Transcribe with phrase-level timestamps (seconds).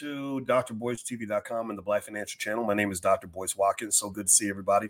[0.00, 2.64] to drboycetv.com and the Black Financial Channel.
[2.64, 3.26] My name is Dr.
[3.26, 3.98] Boyce Watkins.
[3.98, 4.88] So good to see everybody.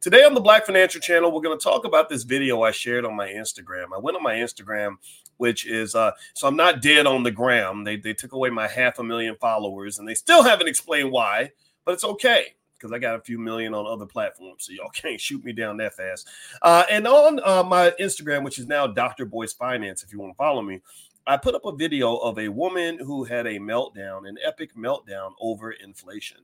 [0.00, 3.04] Today on the Black Financial Channel, we're going to talk about this video I shared
[3.04, 3.86] on my Instagram.
[3.92, 4.98] I went on my Instagram,
[5.38, 7.82] which is uh, so I'm not dead on the gram.
[7.82, 11.50] They they took away my half a million followers, and they still haven't explained why,
[11.84, 15.20] but it's okay because I got a few million on other platforms, so y'all can't
[15.20, 16.28] shoot me down that fast.
[16.62, 19.24] Uh, and on uh, my Instagram, which is now Dr.
[19.24, 20.80] Boyce Finance, if you want to follow me,
[21.26, 25.32] I put up a video of a woman who had a meltdown, an epic meltdown
[25.40, 26.38] over inflation.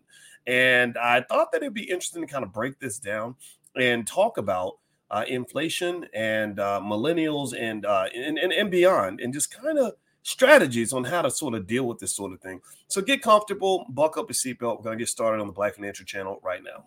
[0.47, 3.37] And I thought that it'd be interesting to kind of break this down
[3.77, 4.79] and talk about
[5.11, 9.95] uh, inflation and uh, millennials and, uh, and, and, and beyond, and just kind of
[10.23, 12.61] strategies on how to sort of deal with this sort of thing.
[12.89, 14.79] So get comfortable, buckle up your seatbelt.
[14.79, 16.85] We're going to get started on the Black Financial Channel right now.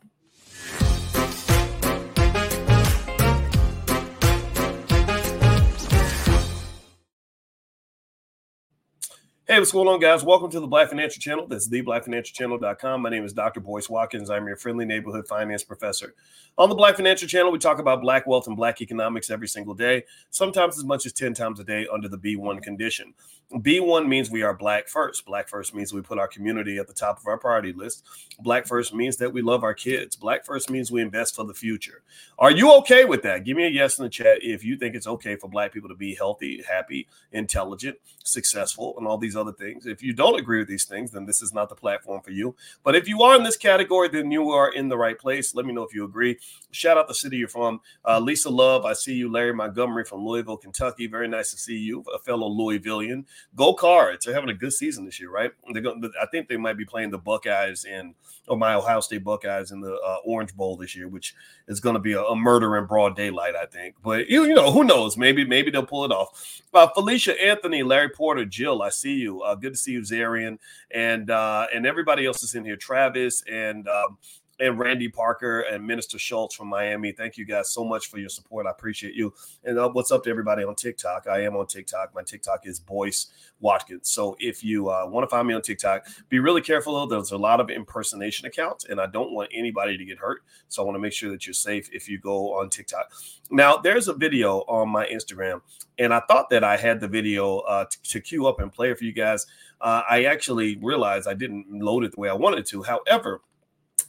[9.48, 10.24] Hey, what's going on, guys?
[10.24, 11.48] Welcome to the Black Financial Channel.
[11.48, 13.02] This is theblackfinancialchannel.com.
[13.02, 13.60] My name is Dr.
[13.60, 14.30] Boyce Watkins.
[14.30, 16.14] I'm your friendly neighborhood finance professor.
[16.60, 19.74] On the Black Financial Channel, we talk about black wealth and black economics every single
[19.74, 23.16] day, sometimes as much as 10 times a day under the B1 condition.
[23.54, 25.26] B1 means we are black first.
[25.26, 28.06] Black first means we put our community at the top of our priority list.
[28.40, 30.16] Black first means that we love our kids.
[30.16, 32.04] Black first means we invest for the future.
[32.40, 33.44] Are you okay with that?
[33.44, 35.90] Give me a yes in the chat if you think it's okay for black people
[35.90, 39.86] to be healthy, happy, intelligent, successful, and all these other things.
[39.86, 42.56] If you don't agree with these things, then this is not the platform for you.
[42.84, 45.56] But if you are in this category, then you are in the right place.
[45.56, 46.38] Let me know if you agree.
[46.72, 47.82] Shout out the city you're from.
[48.08, 49.32] Uh, Lisa Love, I see you.
[49.32, 51.08] Larry Montgomery from Louisville, Kentucky.
[51.08, 53.26] Very nice to see you, a fellow Louisvillian.
[53.56, 54.26] Go Cards.
[54.26, 55.52] They're having a good season this year, right?
[55.72, 56.02] They're going.
[56.22, 58.16] I think they might be playing the Buckeyes in,
[58.48, 61.36] or my Ohio State Buckeyes in the uh, Orange Bowl this year, which
[61.68, 63.96] is going to be a, a, murder in broad daylight, I think.
[64.04, 65.18] But you, you know, who knows?
[65.18, 66.62] Maybe maybe they'll pull it off.
[66.74, 69.21] Uh, Felicia Anthony, Larry Porter, Jill, I see you.
[69.28, 70.58] Uh, good to see you, Zarian,
[70.92, 72.76] and uh, and everybody else is in here.
[72.76, 74.18] Travis and um,
[74.62, 77.12] and Randy Parker and Minister Schultz from Miami.
[77.12, 78.68] Thank you guys so much for your support.
[78.68, 79.34] I appreciate you.
[79.64, 81.26] And uh, what's up to everybody on TikTok?
[81.28, 82.14] I am on TikTok.
[82.14, 83.28] My TikTok is Boyce
[83.60, 84.10] Watkins.
[84.10, 87.08] So if you uh, want to find me on TikTok, be really careful though.
[87.08, 90.44] There's a lot of impersonation accounts, and I don't want anybody to get hurt.
[90.68, 93.12] So I want to make sure that you're safe if you go on TikTok.
[93.50, 95.62] Now, there's a video on my Instagram,
[95.98, 98.92] and I thought that I had the video uh, to, to queue up and play
[98.92, 99.46] it for you guys.
[99.82, 102.84] Uh, I actually realized I didn't load it the way I wanted to.
[102.84, 103.42] However,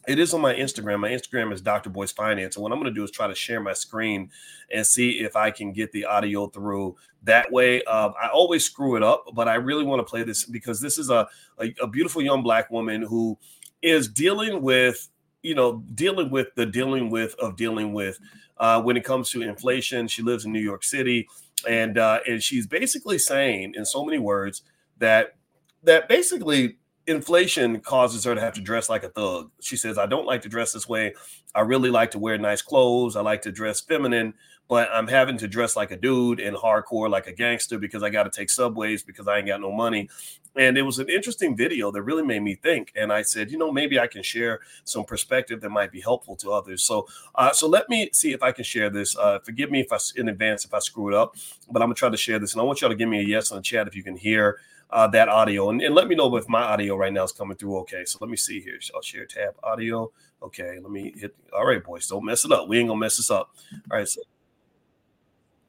[0.08, 1.00] it is on my Instagram.
[1.00, 1.90] My Instagram is Dr.
[1.90, 2.56] Boyce Finance.
[2.56, 4.30] And what I'm going to do is try to share my screen
[4.72, 7.82] and see if I can get the audio through that way.
[7.84, 10.98] Uh, I always screw it up, but I really want to play this because this
[10.98, 13.38] is a, a, a beautiful young black woman who
[13.80, 15.08] is dealing with,
[15.42, 18.18] you know, dealing with the dealing with of dealing with
[18.58, 20.08] uh, when it comes to inflation.
[20.08, 21.28] She lives in New York City.
[21.68, 24.62] And, uh, and she's basically saying in so many words
[24.98, 25.36] that
[25.84, 29.50] that basically inflation causes her to have to dress like a thug.
[29.60, 31.14] She says, I don't like to dress this way.
[31.54, 33.16] I really like to wear nice clothes.
[33.16, 34.34] I like to dress feminine,
[34.68, 38.10] but I'm having to dress like a dude and hardcore like a gangster because I
[38.10, 40.08] got to take subways because I ain't got no money.
[40.56, 42.92] And it was an interesting video that really made me think.
[42.94, 46.36] And I said, you know, maybe I can share some perspective that might be helpful
[46.36, 46.82] to others.
[46.82, 49.16] So, uh, so let me see if I can share this.
[49.16, 51.36] Uh, forgive me if I in advance if I screw it up,
[51.70, 52.52] but I'm gonna try to share this.
[52.52, 54.16] And I want y'all to give me a yes in the chat if you can
[54.16, 54.58] hear
[54.90, 57.56] uh, that audio and, and let me know if my audio right now is coming
[57.56, 58.04] through okay.
[58.04, 58.78] So let me see here.
[58.94, 60.12] I'll share tab audio.
[60.42, 61.34] Okay, let me hit.
[61.56, 62.68] All right, boys, don't mess it up.
[62.68, 63.54] We ain't gonna mess this up.
[63.90, 64.20] All right, so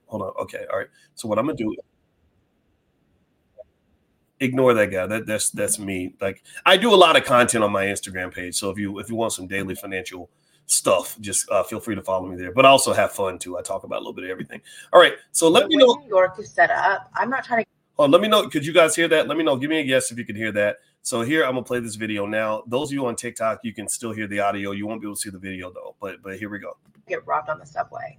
[0.08, 0.34] hold on.
[0.42, 0.88] Okay, all right.
[1.16, 1.74] So what I'm gonna do?
[4.40, 5.06] Ignore that guy.
[5.08, 6.16] That that's that's me.
[6.20, 8.56] Like I do a lot of content on my Instagram page.
[8.56, 10.30] So if you if you want some daily financial
[10.66, 12.52] stuff, just uh, feel free to follow me there.
[12.52, 13.58] But I also have fun too.
[13.58, 14.62] I talk about a little bit of everything.
[14.92, 15.14] All right.
[15.32, 15.94] So let me know.
[16.02, 17.10] New York is set up.
[17.16, 18.50] I'm not trying to Oh, let me know.
[18.50, 19.28] Could you guys hear that?
[19.28, 19.56] Let me know.
[19.56, 20.78] Give me a yes if you can hear that.
[21.04, 22.64] So here I'm gonna play this video now.
[22.66, 24.72] Those of you on TikTok, you can still hear the audio.
[24.72, 25.96] You won't be able to see the video though.
[26.02, 26.76] But but here we go.
[27.08, 28.18] Get robbed on the subway.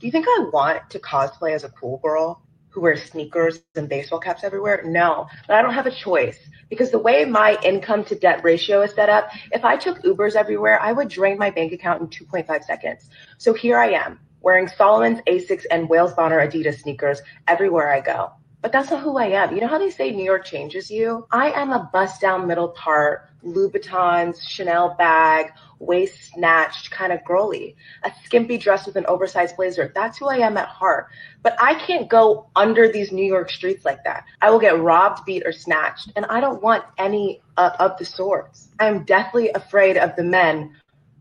[0.00, 3.88] Do you think I want to cosplay as a cool girl who wear sneakers and
[3.88, 4.82] baseball caps everywhere?
[4.84, 6.38] No, but I don't have a choice
[6.68, 10.34] because the way my income to debt ratio is set up, if I took Ubers
[10.34, 13.10] everywhere, I would drain my bank account in 2.5 seconds.
[13.38, 18.32] So here I am wearing Salomon's Asics and Wales Bonner Adidas sneakers everywhere I go
[18.62, 19.54] but that's not who I am.
[19.54, 21.26] You know how they say New York changes you?
[21.32, 27.74] I am a bust down middle part, Louboutins, Chanel bag, waist snatched, kind of girly,
[28.04, 29.90] a skimpy dress with an oversized blazer.
[29.96, 31.08] That's who I am at heart.
[31.42, 34.24] But I can't go under these New York streets like that.
[34.40, 36.12] I will get robbed, beat, or snatched.
[36.14, 38.68] And I don't want any uh, of the sorts.
[38.78, 40.76] I am deathly afraid of the men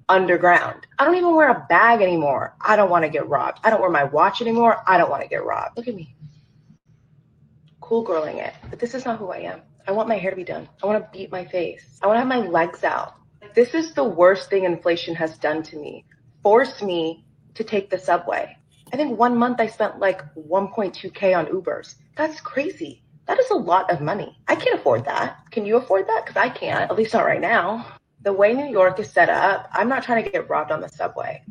[0.09, 0.85] underground.
[0.99, 2.53] I don't even wear a bag anymore.
[2.61, 3.61] I don't want to get robbed.
[3.63, 4.83] I don't wear my watch anymore.
[4.85, 5.75] I don't want to get robbed.
[5.75, 6.13] Look at me
[7.91, 9.59] cool girling it, but this is not who I am.
[9.85, 10.65] I want my hair to be done.
[10.81, 11.99] I want to beat my face.
[12.01, 13.15] I want to have my legs out.
[13.53, 16.05] This is the worst thing inflation has done to me.
[16.41, 18.55] Force me to take the subway.
[18.93, 21.95] I think one month I spent like 1.2K on Ubers.
[22.15, 23.03] That's crazy.
[23.27, 24.38] That is a lot of money.
[24.47, 25.39] I can't afford that.
[25.51, 26.23] Can you afford that?
[26.25, 27.85] Because I can't, at least not right now.
[28.21, 30.88] The way New York is set up, I'm not trying to get robbed on the
[30.88, 31.43] subway.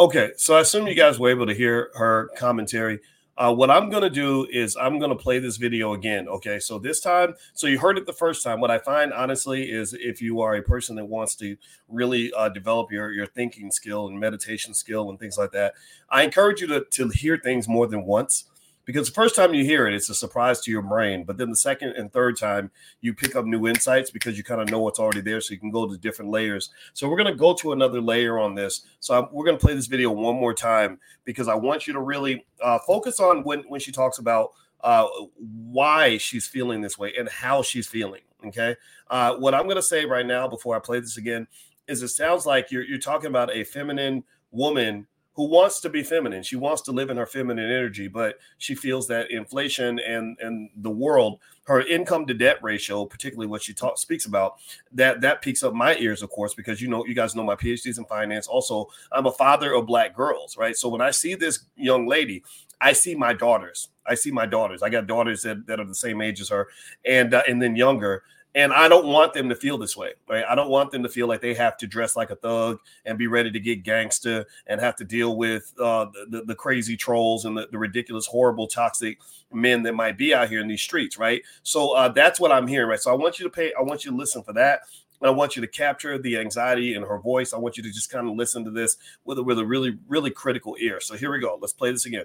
[0.00, 2.98] Okay, so I assume you guys were able to hear her commentary.
[3.38, 6.26] Uh, what I'm going to do is I'm going to play this video again.
[6.26, 6.58] Okay.
[6.58, 8.60] So this time, so you heard it the first time.
[8.60, 11.56] What I find honestly is if you are a person that wants to
[11.88, 15.74] really uh, develop your, your thinking skill and meditation skill and things like that,
[16.08, 18.44] I encourage you to, to hear things more than once
[18.86, 21.24] because the first time you hear it, it's a surprise to your brain.
[21.24, 24.60] But then the second and third time, you pick up new insights because you kind
[24.60, 25.40] of know what's already there.
[25.40, 26.70] So you can go to different layers.
[26.94, 28.82] So we're going to go to another layer on this.
[29.00, 31.92] So I'm, we're going to play this video one more time because I want you
[31.94, 34.52] to really uh, focus on when, when she talks about
[34.82, 35.06] uh,
[35.36, 38.22] why she's feeling this way and how she's feeling.
[38.46, 38.76] Okay.
[39.10, 41.48] Uh, what I'm going to say right now before I play this again
[41.88, 44.22] is it sounds like you're, you're talking about a feminine
[44.52, 46.42] woman who wants to be feminine.
[46.42, 50.70] She wants to live in her feminine energy, but she feels that inflation and and
[50.76, 54.54] the world, her income to debt ratio, particularly what she talk, speaks about,
[54.92, 57.54] that that peaks up my ears, of course, because you know you guys know my
[57.54, 58.46] PhDs in finance.
[58.46, 60.74] Also, I'm a father of black girls, right?
[60.74, 62.42] So when I see this young lady,
[62.80, 63.88] I see my daughters.
[64.06, 64.82] I see my daughters.
[64.82, 66.68] I got daughters that, that are the same age as her,
[67.04, 68.22] and uh, and then younger
[68.56, 70.42] and I don't want them to feel this way, right?
[70.48, 73.18] I don't want them to feel like they have to dress like a thug and
[73.18, 77.44] be ready to get gangster and have to deal with uh, the, the, crazy trolls
[77.44, 79.18] and the, the, ridiculous, horrible, toxic
[79.52, 81.42] men that might be out here in these streets, right?
[81.64, 82.98] So uh, that's what I'm hearing, right?
[82.98, 84.80] So I want you to pay, I want you to listen for that.
[85.20, 87.52] And I want you to capture the anxiety in her voice.
[87.52, 89.98] I want you to just kind of listen to this with a, with a really,
[90.08, 91.00] really critical ear.
[91.00, 91.58] So here we go.
[91.60, 92.24] Let's play this again.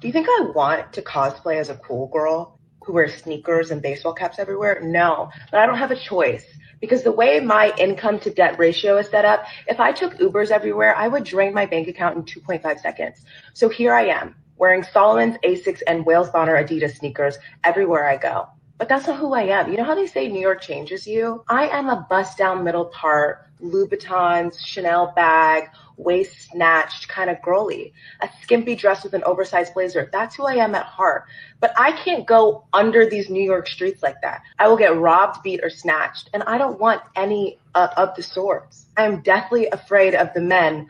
[0.00, 2.59] Do you think I want to cosplay as a cool girl?
[2.84, 4.80] Who wear sneakers and baseball caps everywhere?
[4.82, 6.44] No, but I don't have a choice
[6.80, 10.50] because the way my income to debt ratio is set up, if I took Ubers
[10.50, 13.24] everywhere, I would drain my bank account in 2.5 seconds.
[13.52, 18.48] So here I am wearing Salomon's, Asics, and Wales Bonner Adidas sneakers everywhere I go.
[18.78, 19.70] But that's not who I am.
[19.70, 21.44] You know how they say New York changes you?
[21.48, 27.92] I am a bust down middle part, Louboutins, Chanel bag, waist snatched, kind of girly,
[28.20, 30.08] a skimpy dress with an oversized blazer.
[30.12, 31.24] That's who I am at heart.
[31.60, 34.42] But I can't go under these New York streets like that.
[34.58, 36.30] I will get robbed, beat, or snatched.
[36.32, 38.86] And I don't want any uh, of the sorts.
[38.96, 40.88] I am deathly afraid of the men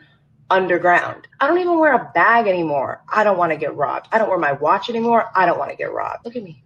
[0.49, 1.27] underground.
[1.39, 3.03] I don't even wear a bag anymore.
[3.09, 4.07] I don't want to get robbed.
[4.11, 5.29] I don't wear my watch anymore.
[5.35, 6.25] I don't want to get robbed.
[6.25, 6.63] Look at me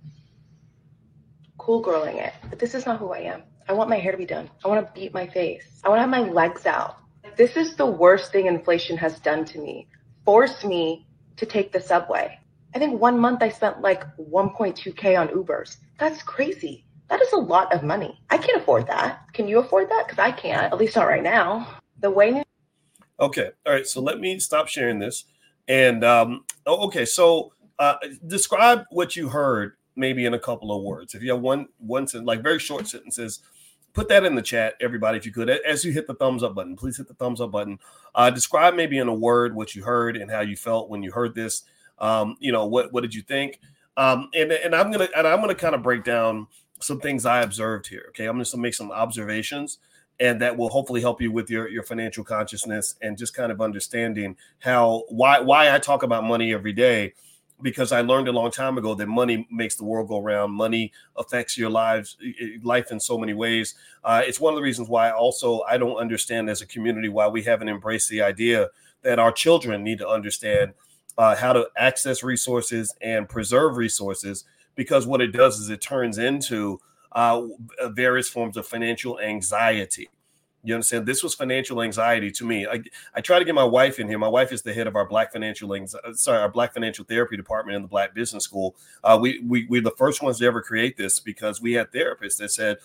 [1.65, 3.41] cool girling it, but this is not who I am.
[3.67, 4.49] I want my hair to be done.
[4.63, 5.81] I want to beat my face.
[5.83, 6.97] I want to have my legs out.
[7.35, 9.87] This is the worst thing inflation has done to me.
[10.23, 11.07] Force me
[11.37, 12.39] to take the subway.
[12.75, 15.77] I think one month I spent like 1.2K on Ubers.
[15.97, 16.85] That's crazy.
[17.09, 18.19] That is a lot of money.
[18.29, 19.21] I can't afford that.
[19.33, 20.05] Can you afford that?
[20.05, 21.67] Because I can't, at least not right now.
[22.01, 22.43] The way.
[23.19, 23.49] Okay.
[23.65, 23.87] All right.
[23.87, 25.25] So let me stop sharing this.
[25.67, 27.05] And um, oh, okay.
[27.05, 27.95] So uh,
[28.27, 31.15] describe what you heard maybe in a couple of words.
[31.15, 33.39] If you have one one sentence, like very short sentences,
[33.93, 35.49] put that in the chat, everybody, if you could.
[35.49, 37.79] As you hit the thumbs up button, please hit the thumbs up button.
[38.13, 41.11] Uh, describe maybe in a word what you heard and how you felt when you
[41.11, 41.63] heard this.
[41.97, 43.59] Um, you know, what what did you think?
[43.97, 46.47] Um, and and I'm gonna and I'm gonna kind of break down
[46.81, 48.05] some things I observed here.
[48.09, 49.79] Okay, I'm just gonna make some observations.
[50.17, 53.59] And that will hopefully help you with your, your financial consciousness and just kind of
[53.59, 57.13] understanding how why why I talk about money every day
[57.61, 60.53] because I learned a long time ago that money makes the world go round.
[60.53, 62.17] Money affects your lives,
[62.63, 63.75] life in so many ways.
[64.03, 67.27] Uh, it's one of the reasons why also I don't understand as a community why
[67.27, 68.69] we haven't embraced the idea
[69.03, 70.73] that our children need to understand
[71.17, 74.43] uh, how to access resources and preserve resources.
[74.75, 76.81] Because what it does is it turns into
[77.13, 77.41] uh,
[77.91, 80.09] various forms of financial anxiety.
[80.65, 81.05] You understand?
[81.05, 82.65] This was financial anxiety to me.
[82.65, 82.81] I,
[83.13, 84.17] I try to get my wife in here.
[84.17, 87.05] My wife is the head of our Black financial anxiety, uh, sorry, our Black financial
[87.05, 88.75] therapy department in the Black Business School.
[89.03, 92.37] Uh, we, we we're the first ones to ever create this because we had therapists
[92.37, 92.77] that said,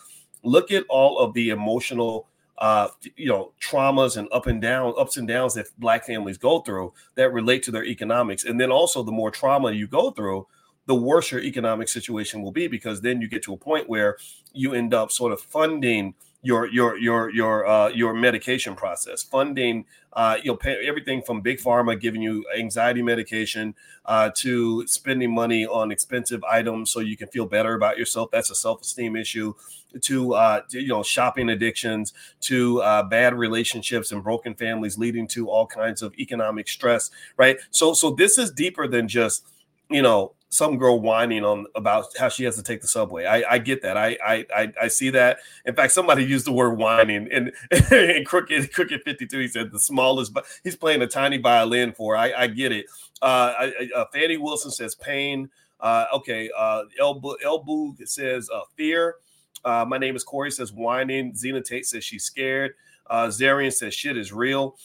[0.43, 2.27] look at all of the emotional
[2.59, 6.61] uh, you know, traumas and up and down, ups and downs that black families go
[6.61, 8.45] through that relate to their economics.
[8.45, 10.47] And then also the more trauma you go through,
[10.85, 14.19] the worse your economic situation will be because then you get to a point where
[14.53, 19.85] you end up sort of funding your your your your uh, your medication process, funding
[20.15, 23.75] uh, you know pay everything from big pharma giving you anxiety medication
[24.07, 28.31] uh, to spending money on expensive items so you can feel better about yourself.
[28.31, 29.55] That's a self esteem issue.
[30.03, 35.27] To, uh, to, you know shopping addictions, to uh, bad relationships and broken families, leading
[35.29, 37.11] to all kinds of economic stress.
[37.37, 37.59] Right.
[37.73, 39.45] So so this is deeper than just
[39.91, 43.25] you know some girl whining on about how she has to take the subway.
[43.25, 43.97] I, I get that.
[43.97, 45.39] I, I I see that.
[45.65, 47.53] In fact, somebody used the word whining and,
[47.93, 49.39] and crooked crooked fifty two.
[49.39, 52.17] He said the smallest, but he's playing a tiny violin for.
[52.17, 52.87] I, I get it.
[53.23, 54.07] Uh, I, uh,
[54.41, 55.49] Wilson says pain.
[55.79, 56.51] Uh, okay.
[56.57, 59.17] Uh, Elbo Elbo says uh, fear.
[59.65, 60.51] Uh, my name is Corey.
[60.51, 61.35] Says whining.
[61.35, 62.75] Zena Tate says she's scared.
[63.07, 64.77] Uh, Zarian says shit is real.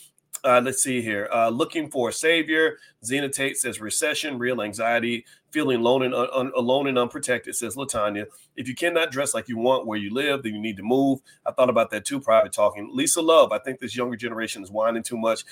[0.46, 1.28] Uh, let's see here.
[1.34, 2.78] Uh, looking for a savior.
[3.04, 7.56] Zena Tate says recession, real anxiety, feeling alone and un- alone and unprotected.
[7.56, 8.28] Says Latanya.
[8.56, 11.20] If you cannot dress like you want where you live, then you need to move.
[11.46, 12.20] I thought about that too.
[12.20, 12.90] Private talking.
[12.94, 13.52] Lisa Love.
[13.52, 15.44] I think this younger generation is whining too much.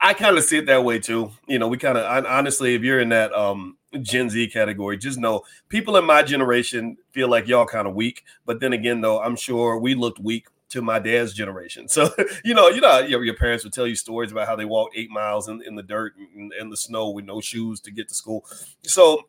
[0.00, 1.30] I kind of see it that way too.
[1.46, 5.18] You know, we kind of honestly, if you're in that um Gen Z category, just
[5.18, 8.24] know people in my generation feel like y'all kind of weak.
[8.46, 11.88] But then again, though, I'm sure we looked weak to my dad's generation.
[11.88, 12.10] So,
[12.44, 15.10] you know, you know, your, parents would tell you stories about how they walked eight
[15.10, 16.14] miles in, in the dirt
[16.58, 18.44] and the snow with no shoes to get to school.
[18.82, 19.28] So,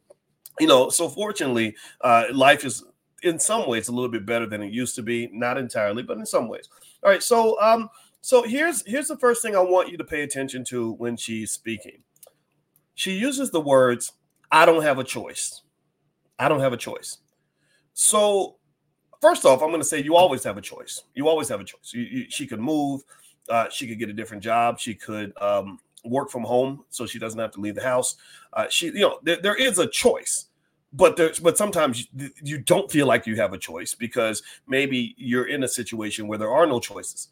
[0.60, 2.83] you know, so fortunately, uh, life is
[3.24, 5.29] in some ways a little bit better than it used to be.
[5.31, 6.69] Not entirely, but in some ways.
[7.03, 7.24] All right.
[7.24, 7.89] So, um,
[8.21, 11.51] so here's here's the first thing I want you to pay attention to when she's
[11.51, 12.03] speaking.
[12.93, 14.12] She uses the words,
[14.51, 15.62] I don't have a choice.
[16.38, 17.17] I don't have a choice.
[17.93, 18.57] So
[19.21, 21.03] first off, I'm going to say you always have a choice.
[21.13, 21.93] You always have a choice.
[21.93, 23.03] You, you, she could move.
[23.47, 24.79] Uh, she could get a different job.
[24.79, 28.17] She could um, work from home, so she doesn't have to leave the house.
[28.53, 30.47] Uh, she, you know, there, there is a choice,
[30.93, 32.07] but there's, but sometimes
[32.43, 36.37] you, don't feel like you have a choice because maybe you're in a situation where
[36.37, 37.29] there are no choices.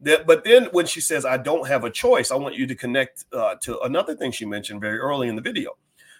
[0.00, 2.74] That, but then when she says, "I don't have a choice," I want you to
[2.74, 5.76] connect uh, to another thing she mentioned very early in the video.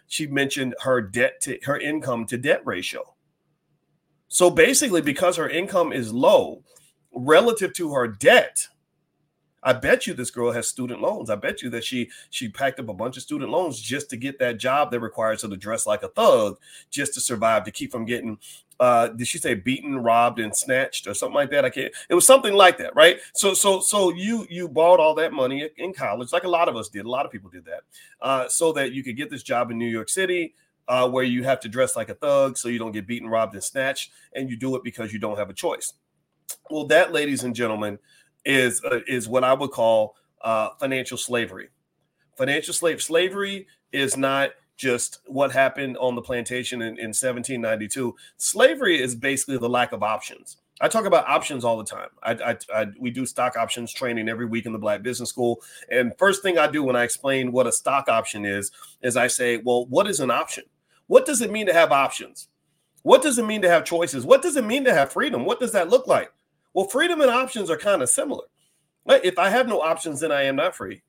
[0.08, 3.14] She mentioned her debt to her income to debt ratio
[4.28, 6.62] so basically, because her income is low
[7.12, 8.68] relative to her debt,
[9.62, 11.30] I bet you this girl has student loans.
[11.30, 14.16] I bet you that she she packed up a bunch of student loans just to
[14.16, 16.58] get that job that requires her to dress like a thug,
[16.90, 18.38] just to survive, to keep from getting
[18.80, 21.64] uh did she say beaten, robbed, and snatched or something like that?
[21.64, 23.18] I can't it was something like that, right?
[23.34, 26.76] So so so you you bought all that money in college, like a lot of
[26.76, 27.80] us did, a lot of people did that,
[28.20, 30.54] uh, so that you could get this job in New York City
[30.88, 33.54] uh, where you have to dress like a thug so you don't get beaten, robbed,
[33.54, 35.92] and snatched, and you do it because you don't have a choice.
[36.70, 37.98] Well, that, ladies and gentlemen,
[38.44, 41.68] is uh, is what I would call uh, financial slavery.
[42.36, 48.14] Financial slave slavery is not just what happened on the plantation in, in 1792.
[48.36, 50.58] Slavery is basically the lack of options.
[50.80, 52.08] I talk about options all the time.
[52.22, 55.60] I, I, I, we do stock options training every week in the Black Business School.
[55.90, 58.70] And first thing I do when I explain what a stock option is,
[59.02, 60.64] is I say, well, what is an option?
[61.08, 62.48] What does it mean to have options?
[63.02, 64.24] What does it mean to have choices?
[64.24, 65.44] What does it mean to have freedom?
[65.44, 66.30] What does that look like?
[66.74, 68.44] Well, freedom and options are kind of similar.
[69.06, 69.24] Right?
[69.24, 71.02] If I have no options, then I am not free.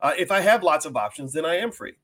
[0.00, 1.94] Uh, if I have lots of options, then I am free.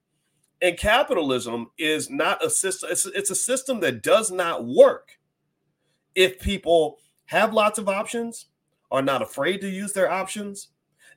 [0.63, 5.19] And capitalism is not a system, it's, it's a system that does not work
[6.15, 8.47] if people have lots of options,
[8.91, 10.69] are not afraid to use their options,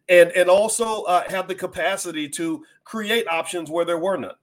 [0.09, 4.35] and, and also uh, have the capacity to create options where there were none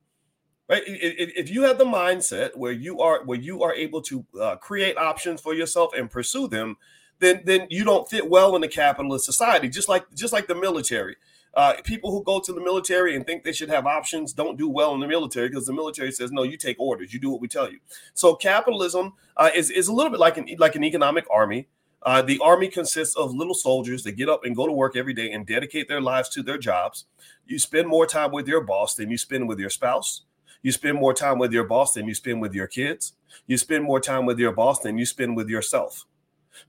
[0.71, 0.83] right?
[0.87, 4.97] If you have the mindset where you are where you are able to uh, create
[4.97, 6.77] options for yourself and pursue them
[7.21, 10.55] then then you don't fit well in the capitalist society just like just like the
[10.55, 11.17] military.
[11.53, 14.69] Uh, people who go to the military and think they should have options don't do
[14.69, 17.13] well in the military because the military says no you take orders.
[17.13, 17.81] You do what we tell you.
[18.15, 21.69] So capitalism uh, is, is a little bit like an like an economic army.
[22.03, 25.13] Uh, the army consists of little soldiers that get up and go to work every
[25.13, 27.05] day and dedicate their lives to their jobs.
[27.47, 30.23] You spend more time with your boss than you spend with your spouse
[30.63, 33.15] you spend more time with your boss than you spend with your kids.
[33.47, 36.05] You spend more time with your boss than you spend with yourself.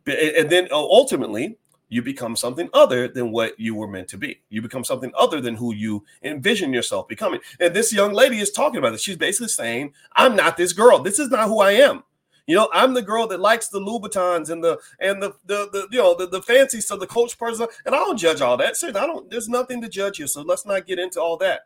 [0.06, 1.58] And then uh, ultimately,
[1.90, 4.42] you become something other than what you were meant to be.
[4.50, 7.42] You become something other than who you envision yourself becoming.
[7.60, 9.02] And this young lady is talking about this.
[9.02, 11.00] She's basically saying, I'm not this girl.
[11.00, 12.04] This is not who I am.
[12.48, 15.88] You know, I'm the girl that likes the Louboutins and the and the the, the
[15.92, 18.76] you know the, the fancy stuff, the coach person, and I don't judge all that.
[18.76, 19.30] So I don't.
[19.30, 20.28] There's nothing to judge here.
[20.28, 21.62] So let's not get into all that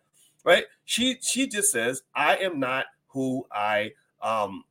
[0.45, 0.65] right?
[0.85, 4.63] She she just says, I am not who I um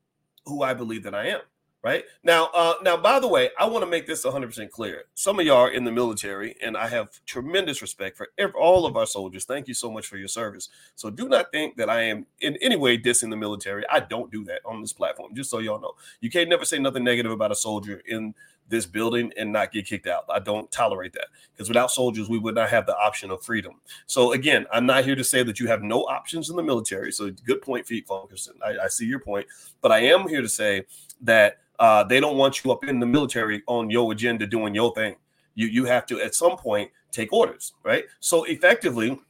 [0.46, 1.40] who I believe that I am.
[1.82, 5.04] Right now, uh, now, by the way, I want to make this 100% clear.
[5.14, 8.86] Some of y'all are in the military, and I have tremendous respect for every, all
[8.86, 9.44] of our soldiers.
[9.44, 10.70] Thank you so much for your service.
[10.94, 13.84] So, do not think that I am in any way dissing the military.
[13.90, 15.92] I don't do that on this platform, just so y'all know.
[16.22, 18.34] You can't never say nothing negative about a soldier in
[18.68, 20.24] this building and not get kicked out.
[20.28, 23.80] I don't tolerate that because without soldiers, we would not have the option of freedom.
[24.06, 27.12] So again, I'm not here to say that you have no options in the military.
[27.12, 28.54] So good point, Feet Funkerson.
[28.64, 29.46] I, I see your point,
[29.80, 30.84] but I am here to say
[31.22, 34.94] that uh, they don't want you up in the military on your agenda doing your
[34.94, 35.16] thing.
[35.54, 38.04] You you have to at some point take orders, right?
[38.20, 39.20] So effectively,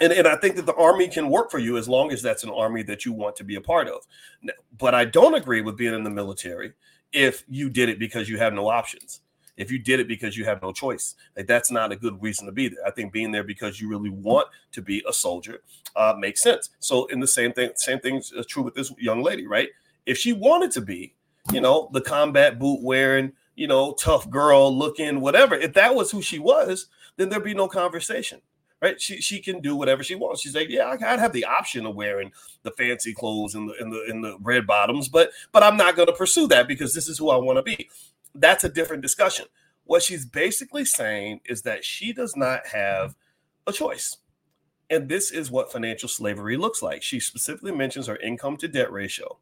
[0.00, 2.44] and, and I think that the army can work for you as long as that's
[2.44, 4.06] an army that you want to be a part of.
[4.78, 6.72] But I don't agree with being in the military
[7.12, 9.20] if you did it because you have no options.
[9.56, 12.46] If you did it because you have no choice, like that's not a good reason
[12.46, 12.86] to be there.
[12.86, 15.60] I think being there because you really want to be a soldier
[15.96, 16.70] uh, makes sense.
[16.78, 19.68] So, in the same thing, same thing's true with this young lady, right?
[20.06, 21.14] If she wanted to be,
[21.52, 26.10] you know, the combat boot wearing, you know, tough girl looking, whatever, if that was
[26.10, 26.86] who she was,
[27.16, 28.40] then there'd be no conversation
[28.80, 29.00] right?
[29.00, 30.40] She she can do whatever she wants.
[30.40, 32.32] She's like, yeah, I'd have the option of wearing
[32.62, 35.96] the fancy clothes and the in the in the red bottoms, but but I'm not
[35.96, 37.88] going to pursue that because this is who I want to be.
[38.34, 39.46] That's a different discussion.
[39.84, 43.16] What she's basically saying is that she does not have
[43.66, 44.18] a choice.
[44.88, 47.02] And this is what financial slavery looks like.
[47.02, 49.38] She specifically mentions her income to debt ratio.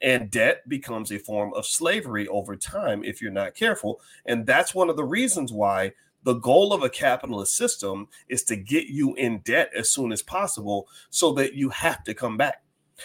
[0.00, 4.00] And debt becomes a form of slavery over time if you're not careful.
[4.26, 5.92] And that's one of the reasons why
[6.24, 10.22] the goal of a capitalist system is to get you in debt as soon as
[10.22, 12.62] possible so that you have to come back.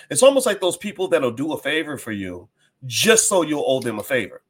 [0.09, 2.49] It's almost like those people that'll do a favor for you
[2.85, 4.43] just so you'll owe them a favor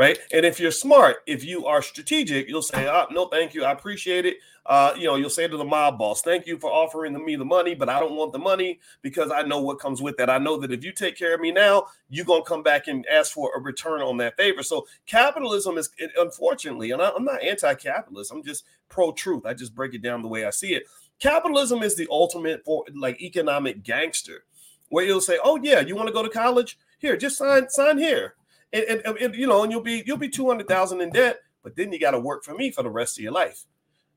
[0.00, 0.18] right?
[0.32, 3.72] And if you're smart, if you are strategic, you'll say, oh, "No, thank you, I
[3.72, 7.24] appreciate it." Uh, you know, you'll say to the mob boss, "Thank you for offering
[7.24, 10.16] me the money, but I don't want the money because I know what comes with
[10.18, 10.30] that.
[10.30, 13.06] I know that if you take care of me now, you're gonna come back and
[13.06, 18.32] ask for a return on that favor." So capitalism is, unfortunately, and I'm not anti-capitalist.
[18.32, 19.46] I'm just pro-truth.
[19.46, 20.84] I just break it down the way I see it.
[21.18, 24.44] Capitalism is the ultimate for like economic gangster,
[24.88, 26.78] where you'll say, "Oh yeah, you want to go to college?
[26.98, 28.34] Here, just sign sign here."
[28.72, 31.40] and, and, and you know, and you'll be you'll be two hundred thousand in debt,
[31.62, 33.64] but then you got to work for me for the rest of your life,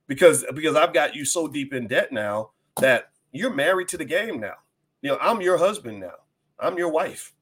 [0.07, 4.05] because because I've got you so deep in debt now that you're married to the
[4.05, 4.55] game now.
[5.01, 6.13] You know, I'm your husband now.
[6.59, 7.33] I'm your wife.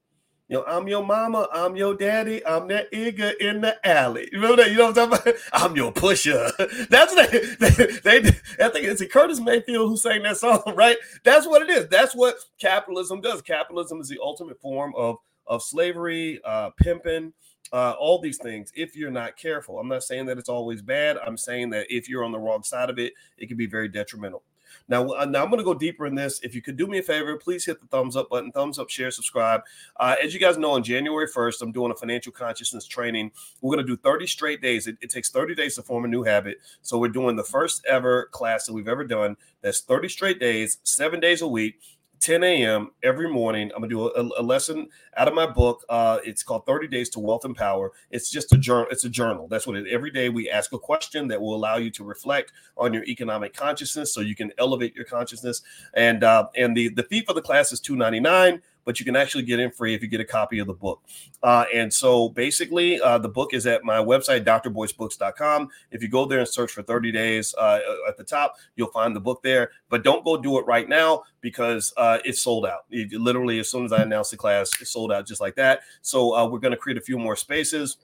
[0.51, 1.47] You know, I'm your mama.
[1.53, 2.45] I'm your daddy.
[2.45, 4.27] I'm that nigga in the alley.
[4.33, 4.69] You know that?
[4.69, 5.41] You know what I'm talking about?
[5.53, 6.51] I'm your pusher.
[6.89, 7.39] That's what they,
[8.03, 10.97] they, they I think it's Curtis Mayfield who sang that song, right?
[11.23, 11.87] That's what it is.
[11.87, 13.41] That's what capitalism does.
[13.41, 17.33] Capitalism is the ultimate form of of slavery, uh, pimping,
[17.73, 19.79] uh, all these things if you're not careful.
[19.79, 21.17] I'm not saying that it's always bad.
[21.17, 23.87] I'm saying that if you're on the wrong side of it, it can be very
[23.87, 24.43] detrimental.
[24.87, 26.39] Now, uh, now I'm going to go deeper in this.
[26.43, 28.89] If you could do me a favor, please hit the thumbs up button, thumbs up,
[28.89, 29.61] share, subscribe.
[29.99, 33.31] Uh, as you guys know, on January 1st, I'm doing a financial consciousness training.
[33.61, 34.87] We're going to do 30 straight days.
[34.87, 36.57] It, it takes 30 days to form a new habit.
[36.81, 39.37] So we're doing the first ever class that we've ever done.
[39.61, 41.79] That's 30 straight days, seven days a week.
[42.21, 42.91] 10 a.m.
[43.03, 43.71] every morning.
[43.73, 45.83] I'm gonna do a, a lesson out of my book.
[45.89, 47.91] Uh, it's called 30 Days to Wealth and Power.
[48.11, 48.87] It's just a journal.
[48.91, 49.47] It's a journal.
[49.47, 49.87] That's what it.
[49.87, 53.53] Every day we ask a question that will allow you to reflect on your economic
[53.53, 55.63] consciousness, so you can elevate your consciousness.
[55.95, 59.43] And uh, and the the fee for the class is 2.99 but you can actually
[59.43, 61.01] get in free if you get a copy of the book.
[61.43, 65.69] Uh, and so basically, uh, the book is at my website, drboycebooks.com.
[65.91, 69.15] If you go there and search for 30 days uh, at the top, you'll find
[69.15, 69.71] the book there.
[69.89, 72.85] But don't go do it right now because uh, it's sold out.
[72.89, 75.81] It, literally, as soon as I announce the class, it's sold out just like that.
[76.01, 77.97] So uh, we're going to create a few more spaces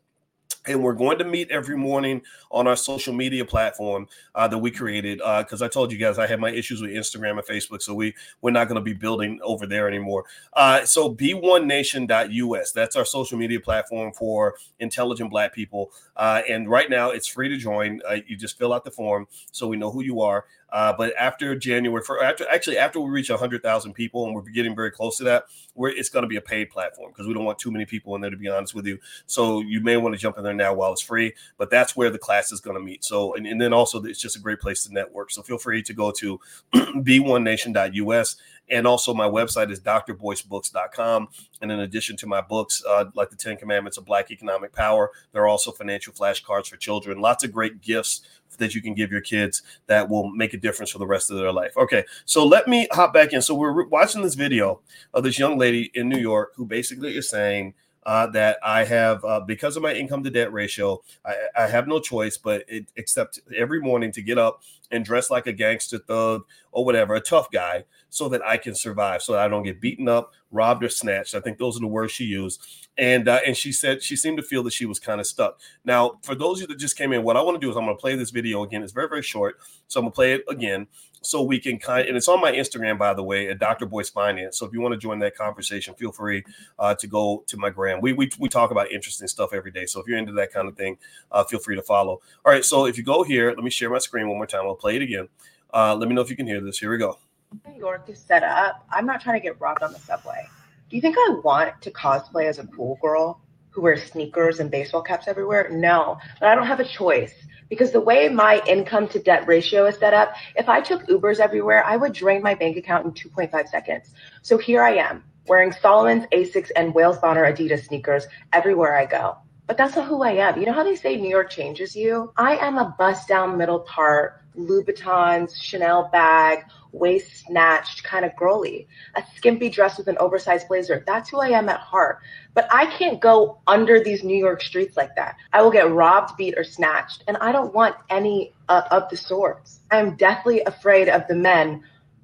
[0.67, 4.71] and we're going to meet every morning on our social media platform uh, that we
[4.71, 7.81] created because uh, I told you guys I had my issues with Instagram and Facebook,
[7.81, 10.25] so we we're not going to be building over there anymore.
[10.53, 16.89] Uh, so b1nation.us that's our social media platform for intelligent Black people, uh, and right
[16.89, 18.01] now it's free to join.
[18.09, 20.45] Uh, you just fill out the form so we know who you are.
[20.69, 24.41] Uh, but after January, for after actually after we reach hundred thousand people, and we're
[24.41, 27.45] getting very close to that, it's going to be a paid platform because we don't
[27.45, 28.31] want too many people in there.
[28.31, 30.91] To be honest with you, so you may want to jump in there now while
[30.91, 31.33] it's free.
[31.57, 33.03] But that's where the class is going to meet.
[33.03, 35.31] So and, and then also it's just a great place to network.
[35.31, 36.39] So feel free to go to
[36.73, 38.35] b1nation.us
[38.69, 41.29] and also, my website is drboycebooks.com.
[41.61, 45.11] And in addition to my books, uh, like the 10 Commandments of Black Economic Power,
[45.31, 47.21] there are also financial flashcards for children.
[47.21, 48.21] Lots of great gifts
[48.57, 51.37] that you can give your kids that will make a difference for the rest of
[51.37, 51.75] their life.
[51.77, 53.41] Okay, so let me hop back in.
[53.41, 54.81] So we're watching this video
[55.13, 57.73] of this young lady in New York who basically is saying,
[58.07, 61.03] uh, that I have uh, because of my income to debt ratio.
[61.25, 65.29] I, I have no choice but it, except every morning to get up and dress
[65.29, 69.33] like a gangster thug or whatever, a tough guy, so that I can survive, so
[69.33, 71.35] that I don't get beaten up, robbed, or snatched.
[71.35, 72.65] I think those are the words she used.
[72.97, 75.59] And uh, and she said she seemed to feel that she was kind of stuck.
[75.85, 77.77] Now, for those of you that just came in, what I want to do is
[77.77, 78.81] I'm going to play this video again.
[78.83, 80.87] It's very very short, so I'm going to play it again
[81.21, 83.85] so we can kind and it's on my Instagram by the way at Dr.
[83.85, 84.57] Boyce Finance.
[84.57, 86.43] So if you want to join that conversation, feel free
[86.79, 88.01] uh, to go to my gram.
[88.01, 89.85] We, we we talk about interesting stuff every day.
[89.85, 90.97] So if you're into that kind of thing,
[91.31, 92.21] uh, feel free to follow.
[92.45, 94.65] All right, so if you go here, let me share my screen one more time.
[94.65, 95.27] I'll play it again.
[95.73, 96.79] Uh, let me know if you can hear this.
[96.79, 97.17] Here we go.
[97.65, 98.85] New York is set up.
[98.91, 100.47] I'm not trying to get robbed on the subway.
[100.89, 104.71] Do you think I want to cosplay as a cool girl who wears sneakers and
[104.71, 105.69] baseball caps everywhere?
[105.71, 107.33] No, but I don't have a choice
[107.69, 111.39] Because the way my income to debt ratio is set up, if I took Ubers
[111.39, 114.13] everywhere, I would drain my bank account in 2.5 seconds.
[114.41, 119.37] So here I am, wearing Salomon's Asics, and Wales Bonner Adidas sneakers everywhere I go.
[119.65, 120.59] But that's not who I am.
[120.59, 122.31] You know how they say New York changes you?
[122.37, 128.87] I am a bust down middle part, Louboutins, Chanel bag, waist snatched, kind of girly,
[129.15, 131.03] a skimpy dress with an oversized blazer.
[131.05, 132.19] That's who I am at heart.
[132.53, 135.35] But I can't go under these New York streets like that.
[135.53, 137.23] I will get robbed, beat, or snatched.
[137.27, 139.79] And I don't want any uh, of the sorts.
[139.91, 141.83] I'm deathly afraid of the men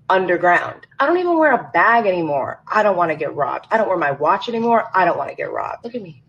[0.09, 0.87] underground.
[0.99, 2.61] I don't even wear a bag anymore.
[2.67, 3.67] I don't want to get robbed.
[3.71, 4.89] I don't wear my watch anymore.
[4.93, 5.83] I don't want to get robbed.
[5.83, 6.23] Look at me.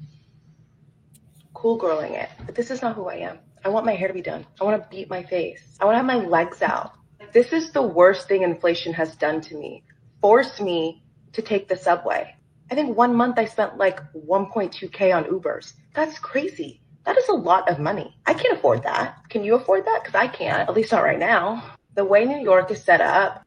[1.54, 2.28] Cool girling it.
[2.46, 3.38] But this is not who I am.
[3.64, 4.44] I want my hair to be done.
[4.60, 5.76] I want to beat my face.
[5.80, 6.92] I want to have my legs out.
[7.32, 9.82] This is the worst thing inflation has done to me.
[10.20, 12.36] Forced me to take the subway.
[12.70, 15.72] I think one month I spent like 1.2K on Ubers.
[15.94, 16.82] That's crazy.
[17.04, 18.16] That is a lot of money.
[18.26, 19.16] I can't afford that.
[19.30, 20.00] Can you afford that?
[20.02, 21.76] Because I can't, at least not right now.
[21.94, 23.44] The way New York is set up.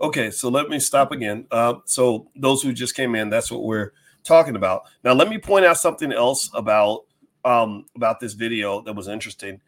[0.00, 1.46] Okay, so let me stop again.
[1.50, 3.92] Uh, so, those who just came in, that's what we're
[4.24, 4.82] talking about.
[5.02, 7.05] Now, let me point out something else about
[7.46, 9.60] um, about this video that was interesting.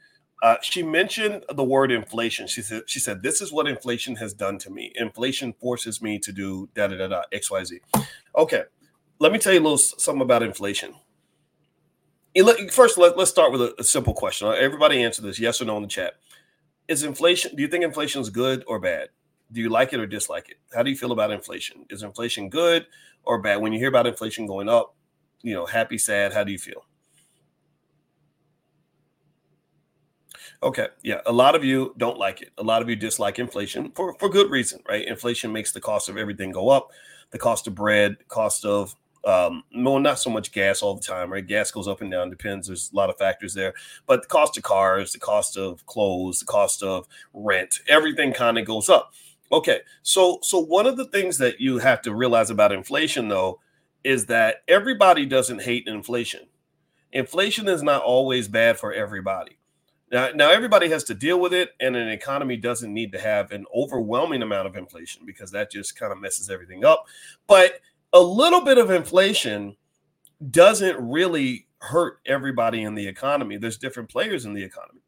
[0.42, 2.46] Uh, she mentioned the word inflation.
[2.46, 4.92] She said, "She said this is what inflation has done to me.
[4.96, 7.80] Inflation forces me to do da da da da x y z."
[8.36, 8.64] Okay,
[9.20, 10.94] let me tell you a little something about inflation.
[12.70, 14.46] First, let, us start with a, a, simple question.
[14.48, 16.14] Everybody answer this: yes or no in the chat.
[16.86, 17.56] Is inflation?
[17.56, 19.08] Do you think inflation is good or bad?
[19.50, 20.58] Do you like it or dislike it?
[20.74, 21.84] How do you feel about inflation?
[21.90, 22.86] Is inflation good
[23.24, 23.60] or bad?
[23.60, 24.94] When you hear about inflation going up,
[25.42, 26.32] you know, happy, sad.
[26.32, 26.88] How do you feel?
[30.62, 32.51] Okay, yeah, a lot of you don't like it.
[32.59, 35.07] A lot of you dislike inflation for for good reason, right?
[35.07, 36.90] Inflation makes the cost of everything go up.
[37.31, 41.33] The cost of bread, cost of um, no, not so much gas all the time,
[41.33, 41.47] right?
[41.47, 42.66] Gas goes up and down, depends.
[42.66, 43.75] There's a lot of factors there,
[44.07, 48.59] but the cost of cars, the cost of clothes, the cost of rent, everything kind
[48.59, 49.12] of goes up.
[49.53, 53.61] Okay, so so one of the things that you have to realize about inflation, though,
[54.03, 56.47] is that everybody doesn't hate inflation.
[57.12, 59.58] Inflation is not always bad for everybody.
[60.11, 63.53] Now, now everybody has to deal with it, and an economy doesn't need to have
[63.53, 67.07] an overwhelming amount of inflation because that just kind of messes everything up.
[67.47, 67.81] But
[68.12, 69.77] a little bit of inflation
[70.51, 73.57] doesn't really hurt everybody in the economy.
[73.57, 75.01] There's different players in the economy.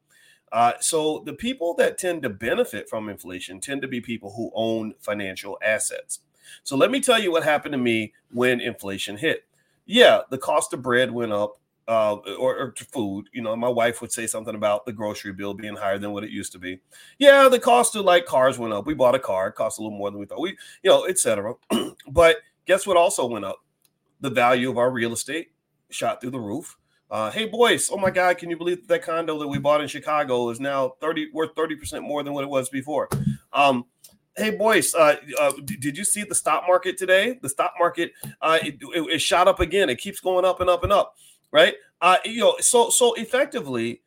[0.53, 4.51] Uh, so the people that tend to benefit from inflation tend to be people who
[4.55, 6.21] own financial assets.
[6.65, 9.45] So let me tell you what happened to me when inflation hit.
[9.87, 11.60] Yeah, the cost of bread went up
[11.91, 13.29] uh, or, or food.
[13.33, 16.23] You know, my wife would say something about the grocery bill being higher than what
[16.23, 16.79] it used to be.
[17.19, 18.87] Yeah, the cost of like cars went up.
[18.87, 20.41] We bought a car, it cost a little more than we thought.
[20.41, 21.55] We, you know, etc.
[22.09, 23.59] but guess what also went up?
[24.21, 25.51] The value of our real estate
[25.89, 26.77] shot through the roof.
[27.11, 29.81] Uh, hey boys, oh my God, can you believe that, that condo that we bought
[29.81, 33.09] in Chicago is now 30 worth 30% more than what it was before?
[33.53, 33.87] Um,
[34.37, 37.41] hey boys, uh, uh, did you see the stock market today?
[37.43, 39.91] The stock market uh, it, it, it shot up again.
[39.91, 41.17] It keeps going up and up and up
[41.53, 41.75] right?
[42.01, 44.03] Uh, you know, so so effectively,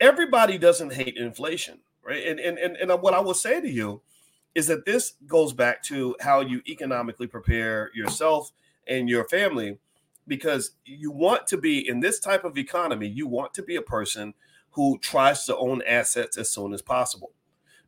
[0.00, 2.26] everybody doesn't hate inflation, right?
[2.26, 4.02] And and and, and what I will say to you
[4.54, 8.50] is that this goes back to how you economically prepare yourself
[8.88, 9.78] and your family
[10.26, 13.82] because you want to be in this type of economy you want to be a
[13.82, 14.34] person
[14.72, 17.32] who tries to own assets as soon as possible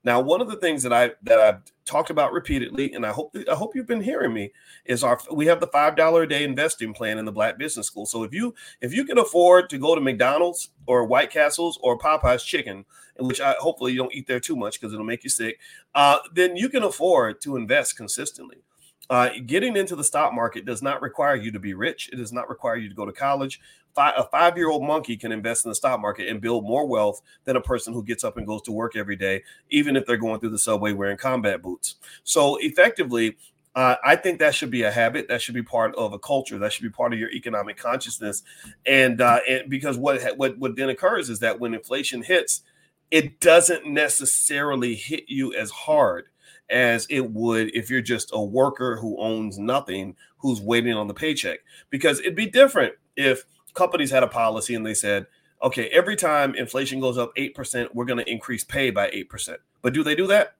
[0.03, 3.37] now, one of the things that I that I've talked about repeatedly, and I hope
[3.51, 4.53] I hope you've been hearing me,
[4.87, 7.87] is our we have the five dollar a day investing plan in the Black Business
[7.87, 8.07] School.
[8.07, 11.99] So if you if you can afford to go to McDonald's or White Castles or
[11.99, 12.87] Popeyes Chicken,
[13.19, 15.61] which I hopefully you don't eat there too much because it'll make you sick,
[15.95, 18.63] uh, then you can afford to invest consistently.
[19.11, 22.09] Uh, getting into the stock market does not require you to be rich.
[22.13, 23.61] It does not require you to go to college
[23.95, 26.87] five, a five year old monkey can invest in the stock market and build more
[26.87, 30.07] wealth than a person who gets up and goes to work every day, even if
[30.07, 31.97] they're going through the subway wearing combat boots.
[32.25, 33.37] So, effectively,
[33.75, 35.29] uh, I think that should be a habit.
[35.29, 36.59] That should be part of a culture.
[36.59, 38.43] That should be part of your economic consciousness.
[38.85, 42.63] And, uh, and because what, what what then occurs is that when inflation hits,
[43.11, 46.27] it doesn't necessarily hit you as hard
[46.71, 51.15] as it would if you're just a worker who owns nothing, who's waiting on the
[51.15, 51.61] paycheck.
[51.91, 55.27] Because it'd be different if companies had a policy and they said,
[55.63, 59.57] okay, every time inflation goes up 8%, we're going to increase pay by 8%.
[59.83, 60.55] But do they do that?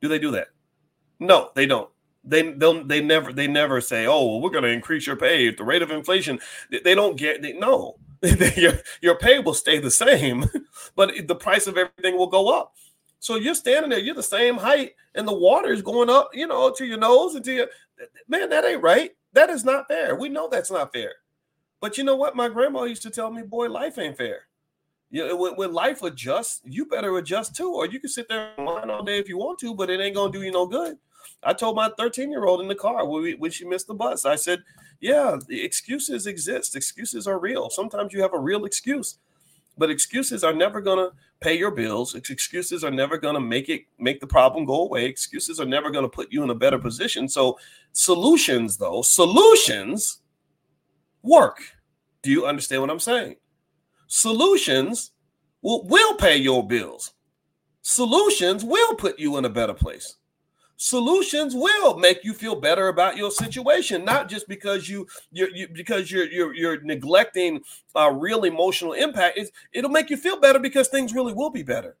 [0.00, 0.48] Do they do that?
[1.18, 1.88] No, they don't.
[2.24, 5.48] They don't they never they never say, "Oh, well, we're going to increase your pay
[5.48, 6.38] at the rate of inflation."
[6.70, 7.98] They don't get they, no.
[8.56, 10.44] your your pay will stay the same,
[10.96, 12.76] but the price of everything will go up.
[13.22, 16.48] So you're standing there, you're the same height, and the water is going up, you
[16.48, 17.66] know, to your nose and to your
[18.26, 18.48] man.
[18.48, 19.12] That ain't right.
[19.32, 20.16] That is not fair.
[20.16, 21.12] We know that's not fair.
[21.80, 22.34] But you know what?
[22.34, 24.48] My grandma used to tell me, boy, life ain't fair.
[25.12, 28.66] You when, when life adjusts, you better adjust too, or you can sit there and
[28.66, 30.98] whine all day if you want to, but it ain't gonna do you no good.
[31.44, 33.94] I told my 13 year old in the car when, we, when she missed the
[33.94, 34.64] bus, I said,
[34.98, 36.74] Yeah, excuses exist.
[36.74, 37.70] Excuses are real.
[37.70, 39.18] Sometimes you have a real excuse,
[39.82, 42.14] but excuses are never going to pay your bills.
[42.14, 45.06] Excuses are never going to make it make the problem go away.
[45.06, 47.28] Excuses are never going to put you in a better position.
[47.28, 47.58] So,
[47.90, 50.20] solutions, though, solutions
[51.24, 51.58] work.
[52.22, 53.34] Do you understand what I'm saying?
[54.06, 55.10] Solutions
[55.62, 57.14] will, will pay your bills.
[57.80, 60.14] Solutions will put you in a better place
[60.82, 65.68] solutions will make you feel better about your situation not just because you you're you,
[65.68, 67.62] because you're you're, you're neglecting
[67.94, 69.38] a real emotional impact.
[69.38, 71.96] It's, it'll make you feel better because things really will be better.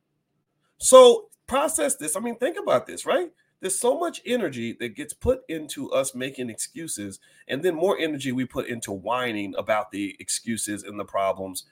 [0.78, 2.16] So process this.
[2.16, 3.30] I mean think about this right?
[3.60, 8.32] There's so much energy that gets put into us making excuses and then more energy
[8.32, 11.66] we put into whining about the excuses and the problems.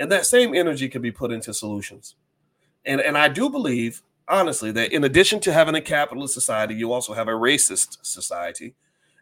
[0.00, 2.16] And that same energy can be put into solutions.
[2.84, 6.92] And and i do believe honestly that in addition to having a capitalist society, you
[6.92, 8.74] also have a racist society,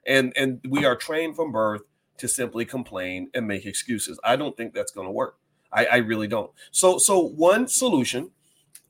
[0.06, 1.82] and and we are trained from birth
[2.18, 4.18] to simply complain and make excuses.
[4.24, 5.36] I don't think that's going to work.
[5.72, 6.50] I, I really don't.
[6.70, 8.30] So so one solution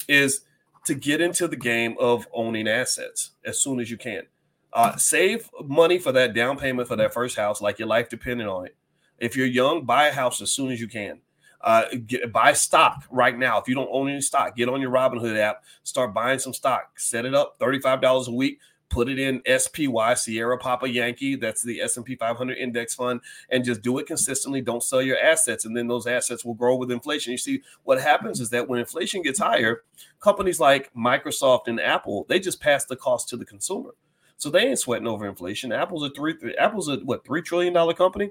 [0.08, 0.42] is
[0.86, 4.24] to get into the game of owning assets as soon as you can.
[4.72, 8.46] Uh, save money for that down payment for that first house, like your life depending
[8.46, 8.76] on it.
[9.18, 11.20] If you're young, buy a house as soon as you can.
[11.64, 13.58] Uh, get, buy stock right now.
[13.58, 17.00] If you don't own any stock, get on your Robinhood app, start buying some stock,
[17.00, 18.58] set it up $35 a week,
[18.90, 23.80] put it in SPY, Sierra Papa Yankee, that's the S&P 500 index fund, and just
[23.80, 24.60] do it consistently.
[24.60, 27.32] Don't sell your assets, and then those assets will grow with inflation.
[27.32, 29.84] You see, what happens is that when inflation gets higher,
[30.20, 33.94] companies like Microsoft and Apple, they just pass the cost to the consumer.
[34.36, 35.72] So they ain't sweating over inflation.
[35.72, 38.30] Apple's a three, Apple's a what three trillion dollar company.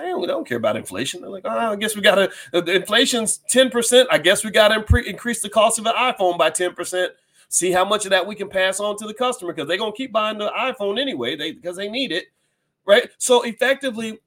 [0.00, 1.20] They don't, don't care about inflation.
[1.20, 4.06] They're like, oh, I guess we got to, uh, the inflation's 10%.
[4.10, 7.08] I guess we got to impre- increase the cost of an iPhone by 10%.
[7.48, 9.92] See how much of that we can pass on to the customer because they're going
[9.92, 12.26] to keep buying the iPhone anyway they because they need it.
[12.86, 13.10] Right.
[13.18, 14.20] So effectively,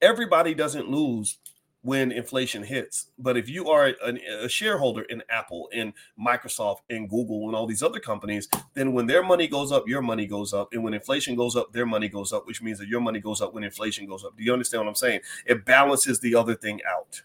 [0.00, 1.38] everybody doesn't lose
[1.82, 3.10] when inflation hits.
[3.18, 7.82] But if you are a, shareholder in Apple, in Microsoft, in Google, and all these
[7.82, 10.68] other companies, then when their money goes up, your money goes up.
[10.72, 13.40] And when inflation goes up, their money goes up, which means that your money goes
[13.40, 14.36] up when inflation goes up.
[14.36, 15.20] Do you understand what I'm saying?
[15.46, 17.22] It balances the other thing out.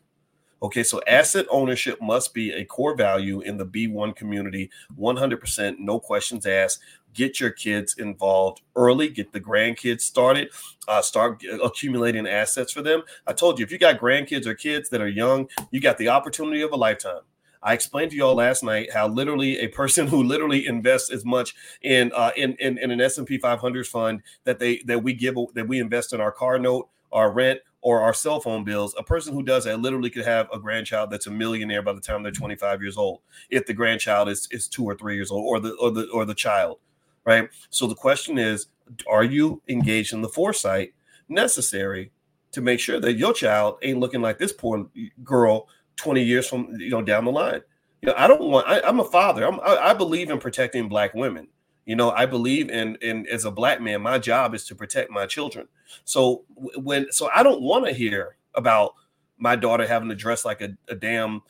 [0.65, 5.99] Okay, so asset ownership must be a core value in the B1 community, 100%, no
[5.99, 6.81] questions asked
[7.13, 10.49] get your kids involved early, get the grandkids started,
[10.87, 13.03] uh, start accumulating assets for them.
[13.27, 16.09] I told you, if you got grandkids or kids that are young, you got the
[16.09, 17.21] opportunity of a lifetime.
[17.63, 21.53] I explained to y'all last night how literally a person who literally invests as much
[21.83, 25.13] in uh, in, in, in an S and P 500 fund that they that we
[25.13, 28.93] give that we invest in our car note, our rent, or our cell phone bills.
[28.97, 32.01] A person who does that literally could have a grandchild that's a millionaire by the
[32.01, 35.45] time they're 25 years old, if the grandchild is is two or three years old,
[35.45, 36.77] or the or the or the child
[37.25, 37.49] right?
[37.69, 38.67] So the question is,
[39.09, 40.93] are you engaged in the foresight
[41.27, 42.11] necessary
[42.51, 44.87] to make sure that your child ain't looking like this poor
[45.23, 47.61] girl 20 years from you know down the line?
[48.01, 48.67] You know, I don't want.
[48.67, 49.45] I, am a father.
[49.45, 51.47] I'm, I, I believe in protecting black women.
[51.85, 55.11] You know, I believe in in as a black man, my job is to protect
[55.11, 55.67] my children.
[56.03, 56.43] So
[56.77, 58.95] when so I don't want to hear about
[59.37, 61.41] my daughter having to dress like a, a damn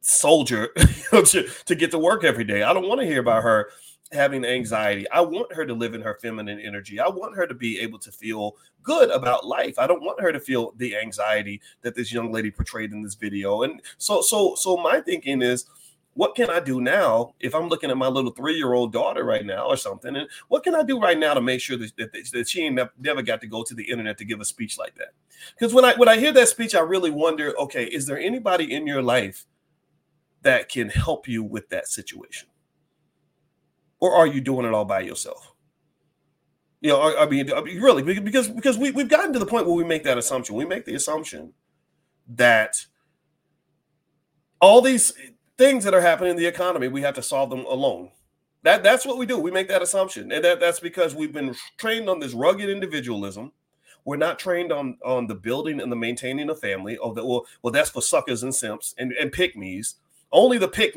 [0.00, 0.68] soldier
[1.10, 2.62] to, to get to work every day.
[2.62, 3.70] I don't want to hear about her
[4.12, 5.08] having anxiety.
[5.10, 6.98] I want her to live in her feminine energy.
[6.98, 9.78] I want her to be able to feel good about life.
[9.78, 13.14] I don't want her to feel the anxiety that this young lady portrayed in this
[13.14, 13.62] video.
[13.62, 15.66] And so so so my thinking is
[16.20, 19.66] what can I do now if I'm looking at my little three-year-old daughter right now
[19.66, 20.14] or something?
[20.16, 22.78] And what can I do right now to make sure that, that, that she ain't
[22.98, 25.14] never got to go to the internet to give a speech like that?
[25.58, 28.70] Because when I when I hear that speech, I really wonder, okay, is there anybody
[28.70, 29.46] in your life
[30.42, 32.50] that can help you with that situation?
[34.00, 35.52] or are you doing it all by yourself?
[36.80, 37.46] You know, I, I mean,
[37.80, 40.56] really, because because we we've gotten to the point where we make that assumption.
[40.56, 41.52] We make the assumption
[42.28, 42.86] that
[44.60, 45.12] all these
[45.60, 48.10] things that are happening in the economy, we have to solve them alone.
[48.62, 49.38] That that's what we do.
[49.38, 53.52] We make that assumption, and that, that's because we've been trained on this rugged individualism.
[54.06, 56.96] We're not trained on on the building and the maintaining of family.
[56.96, 59.96] Oh, that well, well, that's for suckers and simps and, and pick me's
[60.32, 60.94] only the pick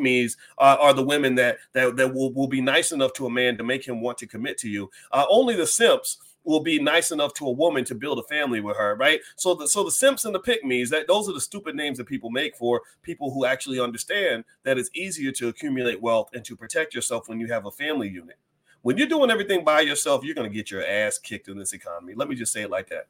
[0.58, 3.58] uh, are the women that that, that will, will be nice enough to a man
[3.58, 4.89] to make him want to commit to you.
[5.12, 8.60] Uh, only the simps will be nice enough to a woman to build a family
[8.62, 9.21] with her, right?
[9.36, 11.97] So the so the simps and the pick me's that those are the stupid names
[11.97, 16.43] that people make for people who actually understand that it's easier to accumulate wealth and
[16.45, 18.38] to protect yourself when you have a family unit.
[18.82, 22.13] When you're doing everything by yourself, you're to get your ass kicked in this economy.
[22.15, 23.08] Let me just say it like that.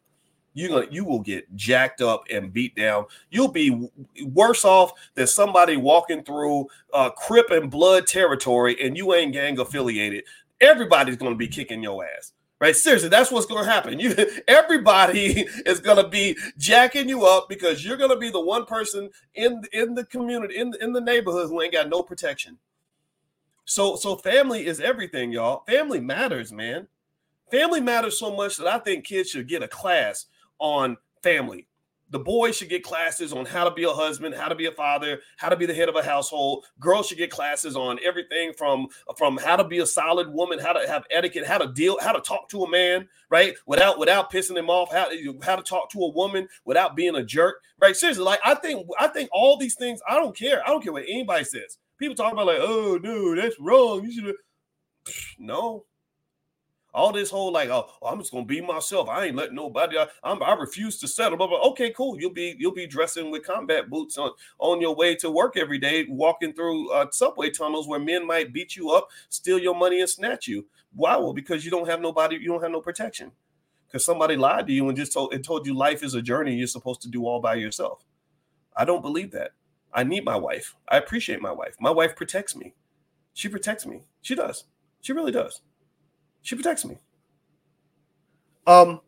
[0.53, 3.05] you're gonna you will get jacked up and beat down.
[3.31, 3.89] You'll be
[4.25, 9.59] worse off than somebody walking through uh, Crip and Blood territory, and you ain't gang
[9.59, 10.23] affiliated.
[10.61, 12.33] Everybody's gonna be kicking your ass.
[12.63, 13.99] Right, seriously, that's what's going to happen.
[13.99, 14.15] You,
[14.47, 18.63] everybody is going to be jacking you up because you're going to be the one
[18.63, 22.59] person in in the community, in in the neighborhood, who ain't got no protection.
[23.65, 25.65] So, so family is everything, y'all.
[25.67, 26.87] Family matters, man.
[27.51, 31.67] Family matters so much that I think kids should get a class on family.
[32.13, 34.71] The boys should get classes on how to be a husband, how to be a
[34.71, 36.63] father, how to be the head of a household.
[36.79, 38.85] Girls should get classes on everything from
[39.17, 42.11] from how to be a solid woman, how to have etiquette, how to deal, how
[42.11, 43.55] to talk to a man, right?
[43.65, 47.15] Without without pissing him off, how to, how to talk to a woman without being
[47.15, 47.95] a jerk, right?
[47.95, 49.99] Seriously, like I think I think all these things.
[50.07, 50.61] I don't care.
[50.63, 51.79] I don't care what anybody says.
[51.97, 54.03] People talk about like, oh no, that's wrong.
[54.03, 54.35] You should.
[55.39, 55.83] No,
[56.93, 59.09] all this whole like, oh, I'm just gonna be myself.
[59.09, 59.97] I ain't letting nobody.
[59.97, 61.37] I, I'm, I refuse to settle.
[61.37, 61.51] But.
[61.51, 62.19] Okay, cool.
[62.19, 65.79] You'll be you'll be dressing with combat boots on on your way to work every
[65.79, 70.01] day, walking through uh, subway tunnels where men might beat you up, steal your money,
[70.01, 70.65] and snatch you.
[70.93, 71.17] Why?
[71.17, 72.37] Well, because you don't have nobody.
[72.37, 73.31] You don't have no protection.
[73.87, 76.55] Because somebody lied to you and just told and told you life is a journey.
[76.55, 78.03] You're supposed to do all by yourself.
[78.75, 79.51] I don't believe that.
[79.93, 80.75] I need my wife.
[80.87, 81.75] I appreciate my wife.
[81.79, 82.73] My wife protects me.
[83.33, 84.01] She protects me.
[84.21, 84.65] She does.
[85.01, 85.61] She really does.
[86.43, 86.97] She protects me.
[88.67, 89.01] Um,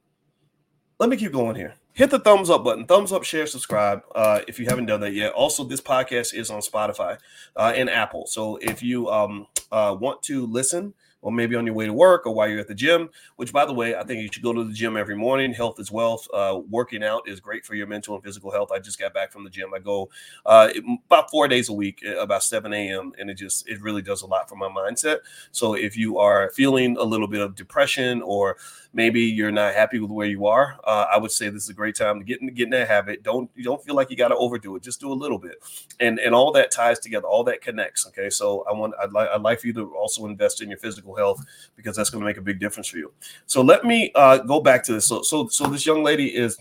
[1.00, 1.76] let me keep going here.
[1.94, 5.14] Hit the thumbs up button, thumbs up, share, subscribe uh, if you haven't done that
[5.14, 5.32] yet.
[5.32, 7.18] Also, this podcast is on Spotify
[7.56, 8.26] uh, and Apple.
[8.26, 10.94] So if you um, uh, want to listen,
[11.26, 13.66] or maybe on your way to work or while you're at the gym, which by
[13.66, 15.52] the way, I think you should go to the gym every morning.
[15.52, 16.28] Health is wealth.
[16.32, 18.72] Uh, working out is great for your mental and physical health.
[18.72, 19.74] I just got back from the gym.
[19.74, 20.08] I go
[20.46, 20.70] uh,
[21.08, 23.12] about four days a week, uh, about 7 a.m.
[23.18, 25.18] And it just, it really does a lot for my mindset.
[25.52, 28.58] So if you are feeling a little bit of depression or
[28.96, 31.74] maybe you're not happy with where you are, uh, I would say this is a
[31.74, 33.24] great time to get in, get in that habit.
[33.24, 34.84] Don't, you don't feel like you got to overdo it.
[34.84, 35.58] Just do a little bit.
[36.00, 38.08] And, and all that ties together, all that connects.
[38.08, 38.30] Okay.
[38.30, 41.14] So I want, I'd like, I'd like for you to also invest in your physical
[41.14, 41.44] health
[41.76, 43.12] because that's going to make a big difference for you.
[43.48, 45.06] So let me uh, go back to this.
[45.06, 46.58] So so so this young lady is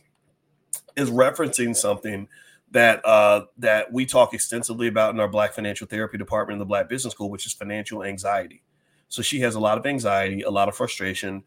[0.96, 2.26] is referencing something
[2.72, 6.64] that uh, that we talk extensively about in our Black Financial Therapy Department in the
[6.64, 8.62] Black Business School, which is financial anxiety.
[9.08, 11.44] So she has a lot of anxiety, a lot of frustration,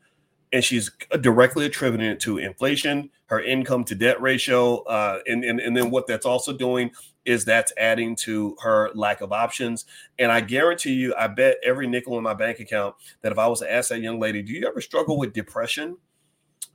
[0.53, 5.59] and she's directly attributing it to inflation, her income to debt ratio, uh, and, and
[5.59, 6.91] and then what that's also doing
[7.25, 9.85] is that's adding to her lack of options.
[10.17, 13.47] And I guarantee you, I bet every nickel in my bank account that if I
[13.47, 15.97] was to ask that young lady, "Do you ever struggle with depression?"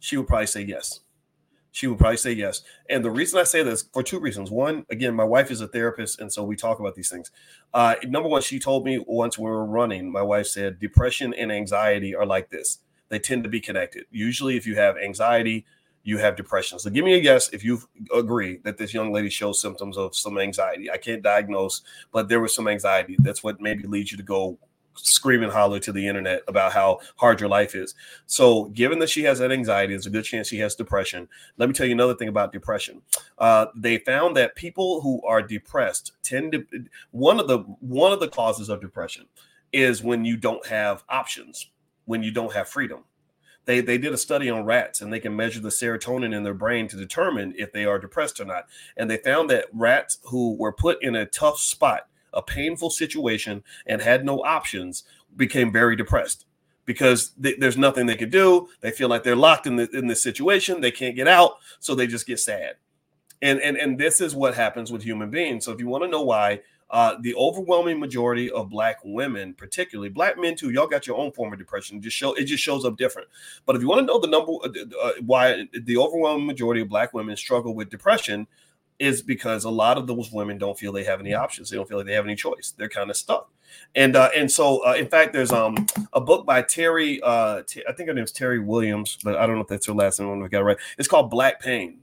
[0.03, 1.01] she would probably say yes.
[1.71, 2.63] She would probably say yes.
[2.91, 4.51] And the reason I say this for two reasons.
[4.51, 7.31] One, again, my wife is a therapist, and so we talk about these things.
[7.73, 11.53] Uh, number one, she told me once we were running, my wife said, depression and
[11.53, 12.81] anxiety are like this
[13.13, 14.07] they tend to be connected.
[14.11, 15.67] Usually, if you have anxiety,
[16.03, 16.79] you have depression.
[16.79, 17.79] So give me a guess if you
[18.13, 20.91] agree that this young lady shows symptoms of some anxiety.
[20.91, 23.17] I can't diagnose, but there was some anxiety.
[23.19, 24.59] That's what maybe leads you to go
[24.95, 27.95] scream and holler to the internet about how hard your life is.
[28.25, 31.29] So, given that she has that anxiety, there's a good chance she has depression.
[31.59, 33.03] Let me tell you another thing about depression.
[33.37, 36.65] Uh, they found that people who are depressed tend to
[37.11, 39.27] one of the one of the causes of depression
[39.71, 41.69] is when you don't have options
[42.05, 43.05] when you don't have freedom.
[43.65, 46.55] They, they did a study on rats and they can measure the serotonin in their
[46.55, 48.67] brain to determine if they are depressed or not.
[48.97, 53.63] And they found that rats who were put in a tough spot, a painful situation,
[53.87, 55.05] and had no options
[55.37, 56.47] became very depressed
[56.85, 58.69] because there's nothing they could do.
[58.81, 60.81] They feel like they're locked in, the, in this situation.
[60.81, 61.53] They can't get out.
[61.79, 62.75] So they just get sad.
[63.41, 65.65] And, and, and this is what happens with human beings.
[65.65, 66.61] So if you want to know why
[66.93, 71.33] uh, the overwhelming majority of black women, particularly black men too, y'all got your own
[71.33, 71.97] form of depression.
[71.97, 73.29] It just show it just shows up different.
[73.65, 76.89] But if you want to know the number uh, uh, why the overwhelming majority of
[76.89, 78.47] black women struggle with depression,
[78.99, 81.71] is because a lot of those women don't feel they have any options.
[81.71, 82.73] They don't feel like they have any choice.
[82.77, 83.51] They're kind of stuck.
[83.95, 87.21] And uh, and so uh, in fact, there's um a book by Terrie.
[87.23, 89.87] Uh, T- I think her name is Terrie Williams, but I don't know if that's
[89.87, 90.43] her last name.
[90.43, 90.79] I got it right.
[90.99, 92.01] It's called Black Pain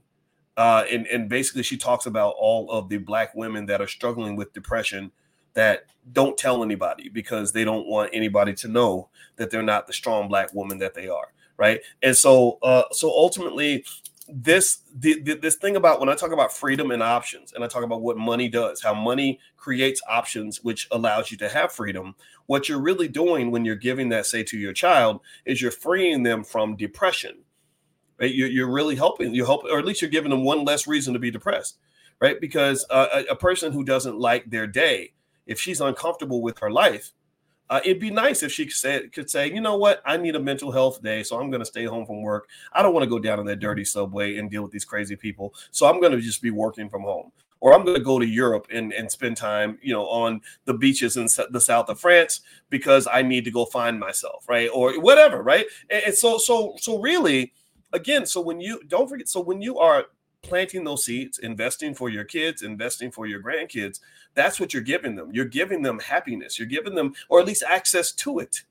[0.60, 4.36] uh, and, and basically she talks about all of the black women that are struggling
[4.36, 5.10] with depression
[5.54, 9.92] that don't tell anybody because they don't want anybody to know that they're not the
[9.92, 11.82] strong black woman that they are right?
[12.02, 13.84] And so uh, so ultimately
[14.32, 17.66] this the, the, this thing about when i talk about freedom and options and i
[17.66, 22.14] talk about what money does how money creates options which allows you to have freedom
[22.46, 26.22] what you're really doing when you're giving that say to your child is you're freeing
[26.22, 27.38] them from depression
[28.20, 28.34] right?
[28.34, 31.14] You're, you're really helping you help, or at least you're giving them one less reason
[31.14, 31.78] to be depressed,
[32.20, 32.40] right?
[32.40, 35.12] Because uh, a, a, person who doesn't like their day,
[35.46, 37.12] if she's uncomfortable with her life,
[37.70, 40.34] uh, it'd be nice if she could say, could say, you know what, I need
[40.34, 42.48] a mental health day, so I'm going to stay home from work.
[42.72, 45.16] I don't want to go down to that dirty subway and deal with these crazy
[45.16, 47.32] people, so I'm going to just be working from home.
[47.62, 50.72] Or I'm going to go to Europe and, and spend time, you know, on the
[50.72, 52.40] beaches in the south of France
[52.70, 54.70] because I need to go find myself, right?
[54.72, 55.66] Or whatever, right?
[55.90, 57.52] And, and so, so, so really,
[57.92, 60.06] again, so when you don't forget, so when you are
[60.42, 64.00] planting those seeds, investing for your kids, investing for your grandkids,
[64.34, 65.30] that's what you're giving them.
[65.32, 66.58] You're giving them happiness.
[66.58, 68.62] You're giving them, or at least access to it.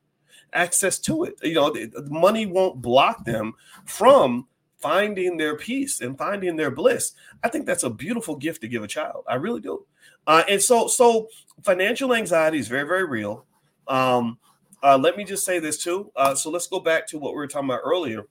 [0.53, 1.39] Access to it.
[1.43, 1.76] You know,
[2.09, 3.53] money won't block them
[3.86, 4.47] from
[4.78, 7.13] finding their peace and finding their bliss.
[7.43, 9.26] I think that's a beautiful gift to give a child.
[9.28, 9.86] I really do.
[10.26, 11.28] Uh, and so, so
[11.63, 13.45] financial anxiety is very, very real.
[13.88, 14.39] Um,
[14.82, 16.11] uh, let me just say this too.
[16.15, 18.26] Uh, so let's go back to what we were talking about earlier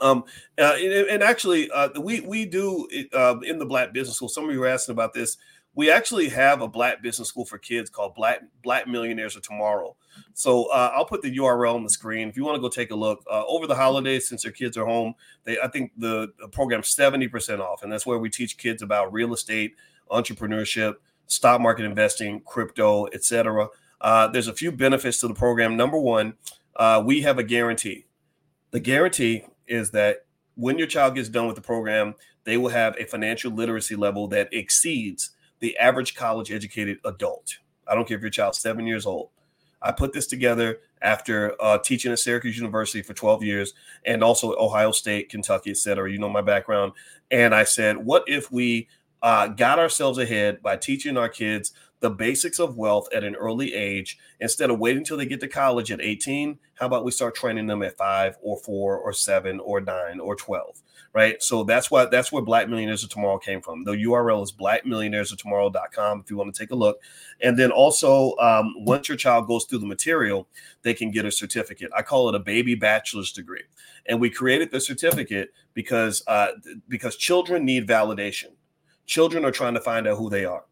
[0.00, 0.24] um,
[0.58, 4.28] uh, and, and, actually, uh, we we do uh, in the Black Business School.
[4.28, 5.36] Some of you were asking about this.
[5.74, 9.96] We actually have a Black Business School for kids called Black Black Millionaires of Tomorrow.
[10.34, 12.90] So uh, I'll put the URL on the screen if you want to go take
[12.90, 13.24] a look.
[13.30, 16.88] Uh, over the holidays, since their kids are home, they I think the, the program's
[16.88, 19.74] seventy percent off, and that's where we teach kids about real estate,
[20.10, 20.94] entrepreneurship,
[21.26, 23.68] stock market investing, crypto, etc.
[24.00, 25.76] Uh, there's a few benefits to the program.
[25.76, 26.34] Number one,
[27.04, 28.06] we have a guarantee.
[28.70, 32.14] The guarantee is that when your child gets done with the program,
[32.44, 37.58] they will have a financial literacy level that exceeds the average college educated adult.
[37.86, 39.30] I don't care if your child's seven years old.
[39.80, 44.56] I put this together after uh, teaching at Syracuse University for 12 years and also
[44.58, 46.10] Ohio State, Kentucky, et cetera.
[46.10, 46.92] You know my background.
[47.30, 48.88] And I said, what if we
[49.22, 53.74] uh, got ourselves ahead by teaching our kids the basics of wealth at an early
[53.74, 54.18] age.
[54.40, 57.66] Instead of waiting until they get to college at 18 how about we start training
[57.66, 60.80] them at five or four or seven or nine or 12
[61.14, 61.42] right?
[61.42, 63.82] So that's what that's where black millionaires of tomorrow came from.
[63.82, 67.00] The url is blackmillionairesoftomorrow.com if you want to take a look.
[67.40, 70.46] And then also um, once your child goes through the material
[70.82, 71.90] they can get a certificate.
[71.96, 73.64] I call it a baby bachelor's degree.
[74.06, 76.48] And we created the certificate because uh,
[76.88, 78.52] because children need validation.
[79.06, 80.64] Children are trying to find out who they are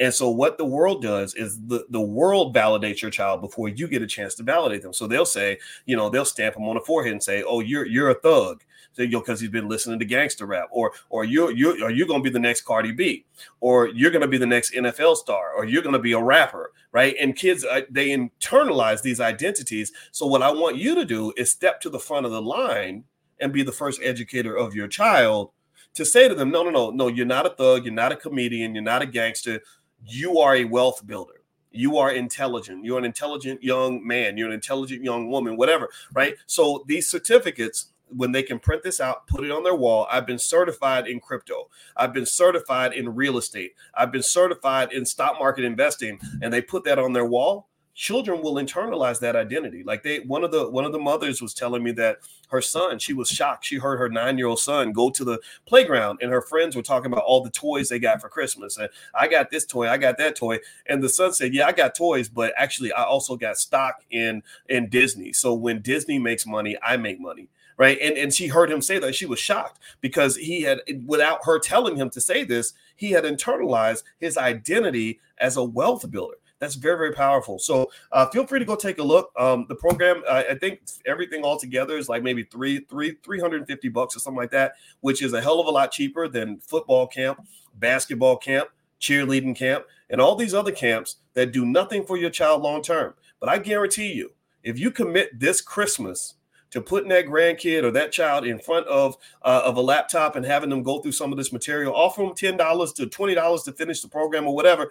[0.00, 3.88] and so what the world does is the, the world validates your child before you
[3.88, 4.92] get a chance to validate them.
[4.92, 7.86] So they'll say, you know, they'll stamp them on the forehead and say, "Oh, you're
[7.86, 8.64] you're a thug."
[8.96, 12.06] You know, because he's been listening to gangster rap, or or you you are you
[12.06, 13.24] going to be the next Cardi B,
[13.60, 16.22] or you're going to be the next NFL star, or you're going to be a
[16.22, 17.14] rapper, right?
[17.20, 19.92] And kids uh, they internalize these identities.
[20.12, 23.04] So what I want you to do is step to the front of the line
[23.40, 25.50] and be the first educator of your child
[25.94, 28.16] to say to them, no, no, no, no, you're not a thug, you're not a
[28.16, 29.60] comedian, you're not a gangster,
[30.04, 31.42] you are a wealth builder.
[31.70, 32.84] You are intelligent.
[32.84, 34.36] You're an intelligent young man.
[34.36, 36.36] You're an intelligent young woman, whatever, right?
[36.46, 40.06] So these certificates, when they can print this out, put it on their wall.
[40.10, 41.68] I've been certified in crypto.
[41.94, 43.74] I've been certified in real estate.
[43.94, 47.68] I've been certified in stock market investing, and they put that on their wall
[47.98, 49.82] children will internalize that identity.
[49.82, 52.18] Like they one of the one of the mothers was telling me that
[52.50, 53.64] her son she was shocked.
[53.66, 57.24] She heard her nine-year-old son go to the playground and her friends were talking about
[57.24, 58.78] all the toys they got for christmas.
[58.78, 60.60] And i got this toy i got that toy.
[60.86, 64.44] And the son said yeah i got toys but actually i also got stock in
[64.68, 65.32] in disney.
[65.32, 67.48] So when disney makes money i make money.
[67.76, 67.98] Right?
[68.00, 69.14] And and she heard him say that.
[69.14, 73.24] She was shocked because he had without her telling him to say this he had
[73.24, 77.58] internalized his identity as a wealth builder that's very, very powerful.
[77.58, 79.30] So uh, feel free to go take a look.
[79.38, 84.16] Um, the program, I think everything all together is like maybe three, three, 350 bucks
[84.16, 87.46] or something like that, which is a hell of a lot cheaper than football camp,
[87.74, 88.68] basketball camp,
[89.00, 93.14] cheerleading camp, and all these other camps that do nothing for your child long term.
[93.38, 94.32] But I guarantee you,
[94.64, 96.34] if you commit this Christmas
[96.70, 100.44] to putting that grandkid or that child in front of uh, of a laptop and
[100.44, 103.62] having them go through some of this material, offer them ten dollars to twenty dollars
[103.62, 104.90] to finish the program or whatever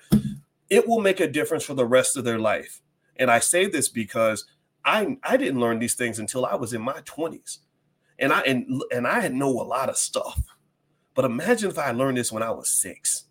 [0.69, 2.81] it will make a difference for the rest of their life.
[3.17, 4.45] And I say this because
[4.85, 7.59] I I didn't learn these things until I was in my 20s.
[8.19, 10.41] And I and, and I know a lot of stuff.
[11.13, 13.23] But imagine if I learned this when I was 6.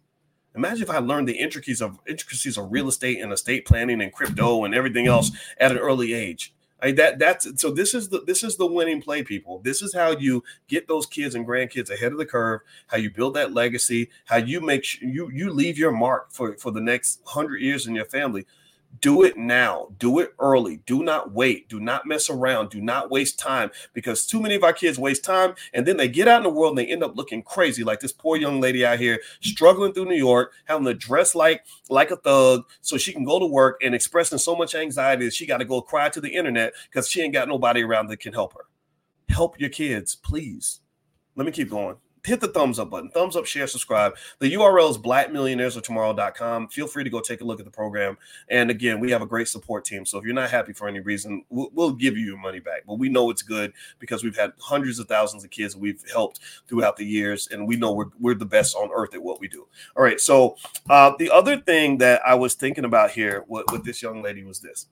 [0.57, 4.13] Imagine if I learned the intricacies of intricacies of real estate and estate planning and
[4.13, 6.55] crypto and everything else at an early age.
[6.83, 9.61] I that that's so this is the this is the winning play, people.
[9.65, 12.61] This is how you get those kids and grandkids ahead of the curve.
[12.89, 14.11] How you build that legacy.
[14.27, 17.87] How you make sure you you leave your mark for for the next hundred years
[17.87, 18.47] in your family.
[19.01, 19.89] Do it now.
[19.99, 20.79] Do it early.
[20.87, 21.69] Do not wait.
[21.69, 22.71] Do not mess around.
[22.71, 26.09] Do not waste time because too many of our kids waste time and then they
[26.09, 28.61] get out in the world and they end up looking crazy like this poor young
[28.61, 32.97] lady out here struggling through New York, having to dress like like a thug so
[32.97, 35.81] she can go to work and expressing so much anxiety that she got to go
[35.81, 38.67] cry to the internet because she ain't got nobody around that can help her.
[39.29, 40.81] Help your kids, please.
[41.35, 41.97] Let me keep going.
[42.27, 44.17] Hit the thumbs up button, thumbs up, share, subscribe.
[44.41, 46.69] The URL is blackmillionairesoftomorrow.com.
[46.69, 48.19] Feel free to go take a look at the program.
[48.49, 50.05] And again, we have a great support team.
[50.05, 52.83] So if you're not happy for any reason, we'll, we'll give you your money back.
[52.87, 56.41] But we know it's good because we've had hundreds of thousands of kids we've helped
[56.67, 59.49] throughout the years, and we know we're, we're the best on earth at what we
[59.49, 59.67] do.
[59.97, 60.21] All right.
[60.21, 60.57] So
[60.91, 64.45] uh, the other thing that I was thinking about here with, with this young lady
[64.45, 64.87] was this.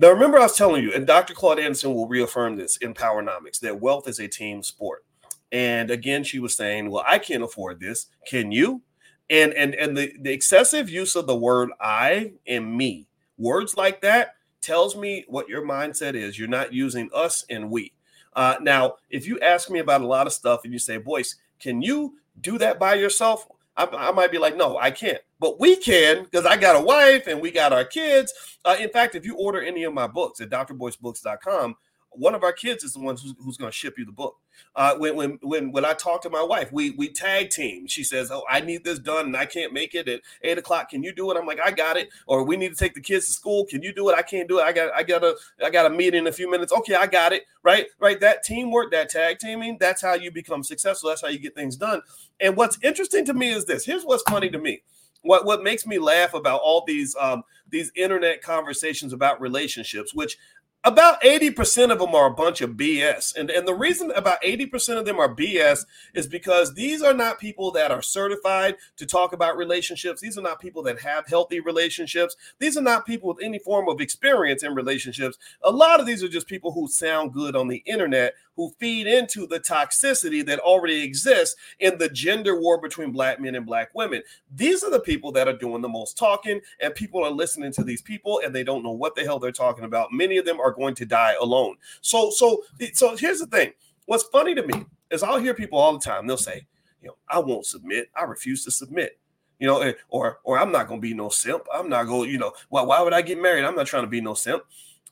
[0.00, 1.34] Now, remember, I was telling you, and Dr.
[1.34, 5.04] Claude Anderson will reaffirm this in Powernomics that wealth is a team sport.
[5.52, 8.06] And again, she was saying, Well, I can't afford this.
[8.26, 8.82] Can you?
[9.30, 14.00] And and and the, the excessive use of the word I and me, words like
[14.02, 16.38] that tells me what your mindset is.
[16.38, 17.92] You're not using us and we.
[18.34, 21.36] Uh, now, if you ask me about a lot of stuff and you say, Boyce,
[21.58, 23.48] can you do that by yourself?
[23.76, 25.20] I, I might be like, no, I can't.
[25.40, 28.32] But we can because I got a wife and we got our kids.
[28.64, 31.76] Uh, in fact, if you order any of my books at drboycebooks.com,
[32.10, 34.36] one of our kids is the one who's, who's going to ship you the book.
[34.74, 37.86] Uh, when when when when I talk to my wife, we we tag team.
[37.86, 40.90] She says, "Oh, I need this done, and I can't make it at eight o'clock.
[40.90, 43.00] Can you do it?" I'm like, "I got it." Or we need to take the
[43.00, 43.64] kids to school.
[43.66, 44.14] Can you do it?
[44.16, 44.62] I can't do it.
[44.62, 46.72] I got I got a I got a meeting in a few minutes.
[46.72, 47.44] Okay, I got it.
[47.62, 48.20] Right, right.
[48.20, 51.10] That teamwork, that tag teaming, that's how you become successful.
[51.10, 52.02] That's how you get things done.
[52.40, 53.84] And what's interesting to me is this.
[53.84, 54.82] Here's what's funny to me.
[55.22, 60.38] What what makes me laugh about all these um these internet conversations about relationships, which
[60.84, 63.36] about 80% of them are a bunch of BS.
[63.36, 67.40] And, and the reason about 80% of them are BS is because these are not
[67.40, 70.20] people that are certified to talk about relationships.
[70.20, 72.36] These are not people that have healthy relationships.
[72.60, 75.36] These are not people with any form of experience in relationships.
[75.62, 79.06] A lot of these are just people who sound good on the internet who feed
[79.06, 83.88] into the toxicity that already exists in the gender war between black men and black
[83.94, 84.20] women.
[84.52, 87.84] These are the people that are doing the most talking, and people are listening to
[87.84, 90.12] these people and they don't know what the hell they're talking about.
[90.12, 91.76] Many of them are going to die alone.
[92.00, 93.74] So, so, so here's the thing.
[94.06, 96.26] What's funny to me is I'll hear people all the time.
[96.26, 96.66] They'll say,
[97.00, 98.08] you know, I won't submit.
[98.16, 99.20] I refuse to submit
[99.60, 101.64] you know, eh, or or I'm not gonna be no simp.
[101.74, 103.64] I'm not going, you know, why, why would I get married?
[103.64, 104.62] I'm not trying to be no simp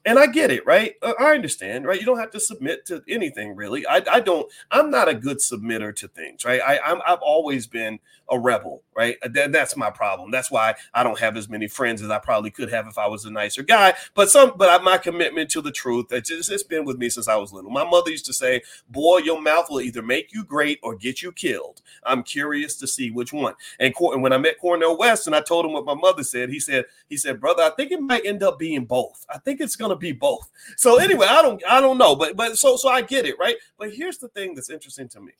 [0.06, 0.94] and I get it, right?
[1.02, 1.98] Uh, I understand, right?
[1.98, 3.86] You don't have to submit to anything, really.
[3.86, 4.50] I, I don't.
[4.70, 6.60] I'm not a good submitter to things, right?
[6.64, 7.98] I, I'm, I've always been
[8.30, 9.16] a rebel, right?
[9.22, 10.30] Uh, that, that's my problem.
[10.30, 13.08] That's why I don't have as many friends as I probably could have if I
[13.08, 13.94] was a nicer guy.
[14.14, 17.28] But some, but my commitment to the truth, it's, just, it's been with me since
[17.28, 17.70] I was little.
[17.70, 21.22] My mother used to say, "Boy, your mouth will either make you great or get
[21.22, 23.54] you killed." I'm curious to see which one.
[23.80, 26.50] And, and when I met Cornel West, and I told him what my mother said,
[26.50, 29.26] he said, he said, "Brother, I think it might end up being both.
[29.28, 30.50] I think it's gonna." to be both.
[30.76, 33.56] So anyway, I don't I don't know, but but so so I get it, right?
[33.78, 35.32] But here's the thing that's interesting to me.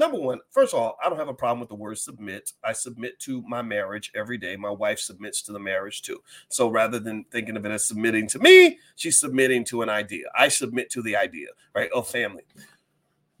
[0.00, 2.54] Number one, first of all, I don't have a problem with the word submit.
[2.64, 4.56] I submit to my marriage every day.
[4.56, 6.22] My wife submits to the marriage too.
[6.48, 10.24] So rather than thinking of it as submitting to me, she's submitting to an idea.
[10.34, 12.44] I submit to the idea, right, of family.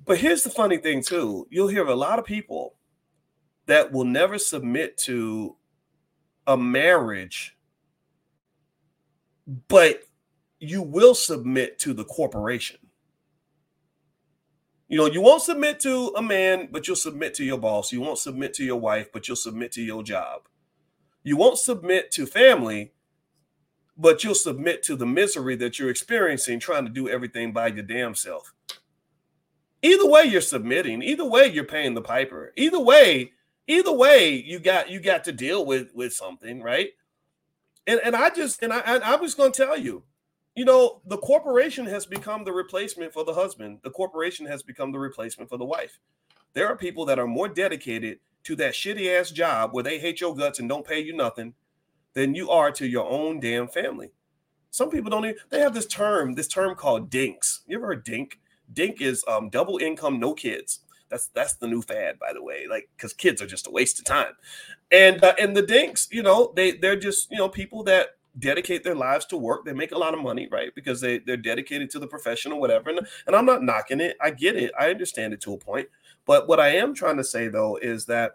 [0.04, 1.46] But here's the funny thing too.
[1.48, 2.74] You'll hear a lot of people
[3.64, 5.56] that will never submit to
[6.46, 7.56] a marriage,
[9.68, 10.02] but
[10.58, 12.76] you will submit to the corporation.
[14.90, 17.92] You know, you won't submit to a man, but you'll submit to your boss.
[17.92, 20.48] You won't submit to your wife, but you'll submit to your job.
[21.22, 22.92] You won't submit to family,
[23.96, 27.84] but you'll submit to the misery that you're experiencing trying to do everything by your
[27.84, 28.52] damn self.
[29.80, 31.02] Either way, you're submitting.
[31.04, 32.52] Either way, you're paying the piper.
[32.56, 33.30] Either way,
[33.68, 36.90] either way, you got you got to deal with with something, right?
[37.86, 40.02] And and I just and I I, was going to tell you,
[40.54, 43.78] you know, the corporation has become the replacement for the husband.
[43.82, 45.98] The corporation has become the replacement for the wife.
[46.52, 50.20] There are people that are more dedicated to that shitty ass job where they hate
[50.20, 51.54] your guts and don't pay you nothing
[52.14, 54.10] than you are to your own damn family.
[54.70, 57.60] Some people don't even, they have this term, this term called dinks.
[57.66, 58.40] You ever heard dink?
[58.72, 60.80] Dink is um, double income, no kids.
[61.08, 62.66] That's that's the new fad, by the way.
[62.70, 64.34] Like, because kids are just a waste of time,
[64.92, 68.84] and uh, and the dinks, you know, they they're just you know people that dedicate
[68.84, 69.64] their lives to work.
[69.64, 70.74] They make a lot of money, right?
[70.74, 72.90] Because they, they're dedicated to the profession or whatever.
[72.90, 74.16] And, and I'm not knocking it.
[74.20, 74.72] I get it.
[74.78, 75.88] I understand it to a point.
[76.26, 78.32] But what I am trying to say though is that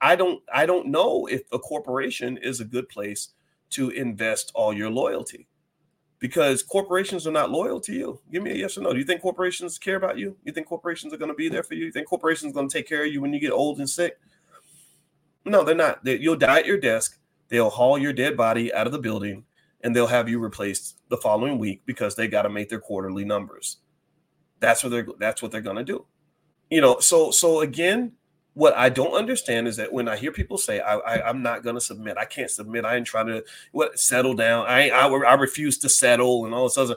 [0.00, 3.30] I don't I don't know if a corporation is a good place
[3.70, 5.46] to invest all your loyalty.
[6.18, 8.20] Because corporations are not loyal to you.
[8.32, 8.92] Give me a yes or no.
[8.92, 10.34] Do you think corporations care about you?
[10.44, 11.84] You think corporations are going to be there for you?
[11.84, 13.88] You think corporations are going to take care of you when you get old and
[13.88, 14.18] sick?
[15.44, 16.02] No, they're not.
[16.04, 17.18] They, you'll die at your desk
[17.48, 19.44] They'll haul your dead body out of the building
[19.82, 23.24] and they'll have you replaced the following week because they got to make their quarterly
[23.24, 23.78] numbers.
[24.60, 26.06] That's what they're that's what they're going to do.
[26.70, 28.14] You know, so so again,
[28.54, 31.64] what I don't understand is that when I hear people say I, I am not
[31.64, 35.08] going to submit, I can't submit, I ain't trying to what settle down, I I,
[35.08, 36.96] I refuse to settle and all this other.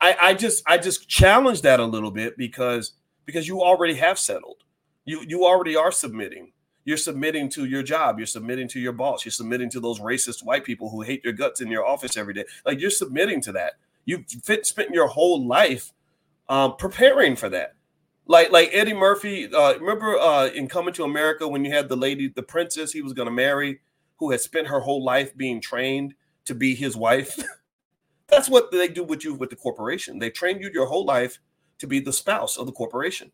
[0.00, 2.94] I I just I just challenge that a little bit because
[3.26, 4.64] because you already have settled
[5.06, 6.53] You you already are submitting.
[6.84, 8.18] You're submitting to your job.
[8.18, 9.24] You're submitting to your boss.
[9.24, 12.34] You're submitting to those racist white people who hate your guts in your office every
[12.34, 12.44] day.
[12.66, 13.74] Like you're submitting to that.
[14.04, 14.24] You've
[14.62, 15.92] spent your whole life
[16.48, 17.74] um, preparing for that.
[18.26, 19.52] Like like Eddie Murphy.
[19.52, 23.02] Uh, remember uh, in Coming to America when you had the lady, the princess he
[23.02, 23.80] was going to marry,
[24.18, 26.14] who had spent her whole life being trained
[26.44, 27.38] to be his wife.
[28.28, 30.18] That's what they do with you with the corporation.
[30.18, 31.38] They train you your whole life
[31.78, 33.30] to be the spouse of the corporation,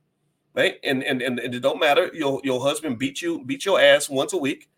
[0.55, 0.77] right?
[0.85, 2.11] And and and, it don't matter.
[2.13, 4.69] Your your husband beat you beat your ass once a week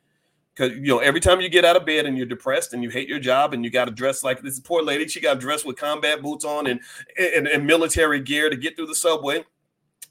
[0.54, 2.90] because you know every time you get out of bed and you're depressed and you
[2.90, 5.08] hate your job and you got to dress like this poor lady.
[5.08, 6.80] She got dressed with combat boots on and,
[7.18, 9.44] and and military gear to get through the subway.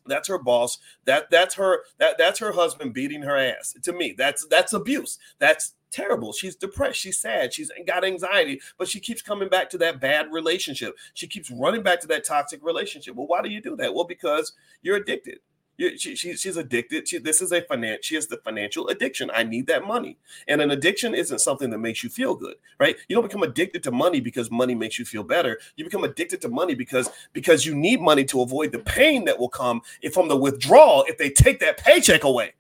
[0.06, 0.80] That's her boss.
[1.06, 3.76] That that's her that that's her husband beating her ass.
[3.84, 5.20] To me, that's that's abuse.
[5.40, 6.34] That's terrible.
[6.34, 7.00] She's depressed.
[7.00, 7.54] She's sad.
[7.54, 10.96] She's got anxiety, but she keeps coming back to that bad relationship.
[11.14, 13.16] She keeps running back to that toxic relationship.
[13.16, 13.94] Well, why do you do that?
[13.94, 15.40] Well, because you're addicted.
[15.80, 17.08] She, she, she's addicted.
[17.08, 18.06] She, this is a finance.
[18.06, 19.32] She has the financial addiction.
[19.34, 20.18] I need that money,
[20.48, 22.96] and an addiction isn't something that makes you feel good, right?
[23.08, 25.60] You don't become addicted to money because money makes you feel better.
[25.76, 29.40] You become addicted to money because because you need money to avoid the pain that
[29.40, 32.54] will come if from the withdrawal if they take that paycheck away.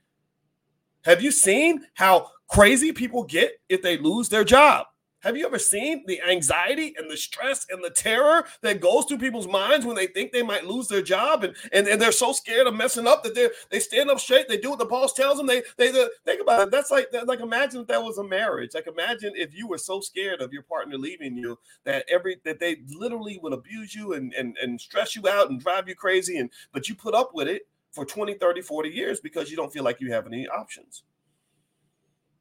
[1.04, 4.86] Have you seen how crazy people get if they lose their job.
[5.22, 9.20] Have you ever seen the anxiety and the stress and the terror that goes through
[9.20, 12.34] people's minds when they think they might lose their job and, and, and they're so
[12.34, 15.14] scared of messing up that they they stand up straight, they do what the boss
[15.14, 15.48] tells them.
[15.48, 16.72] They they, they think about it.
[16.72, 18.72] That's like like imagine if that was a marriage.
[18.74, 22.60] Like imagine if you were so scared of your partner leaving you that every that
[22.60, 26.38] they literally would abuse you and and, and stress you out and drive you crazy
[26.38, 29.72] and but you put up with it for 20, 30, 40 years because you don't
[29.72, 31.04] feel like you have any options.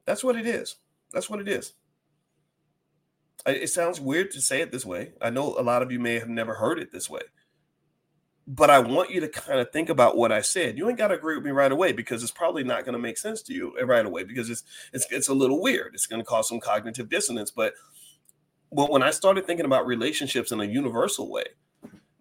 [0.05, 0.77] That's what it is.
[1.13, 1.75] That's what it is.
[3.47, 5.13] It sounds weird to say it this way.
[5.21, 7.23] I know a lot of you may have never heard it this way.
[8.47, 10.77] But I want you to kind of think about what I said.
[10.77, 12.99] You ain't got to agree with me right away because it's probably not going to
[12.99, 15.95] make sense to you eh, right away because it's it's it's a little weird.
[15.95, 17.51] It's going to cause some cognitive dissonance.
[17.51, 17.75] But
[18.73, 21.45] but when I started thinking about relationships in a universal way,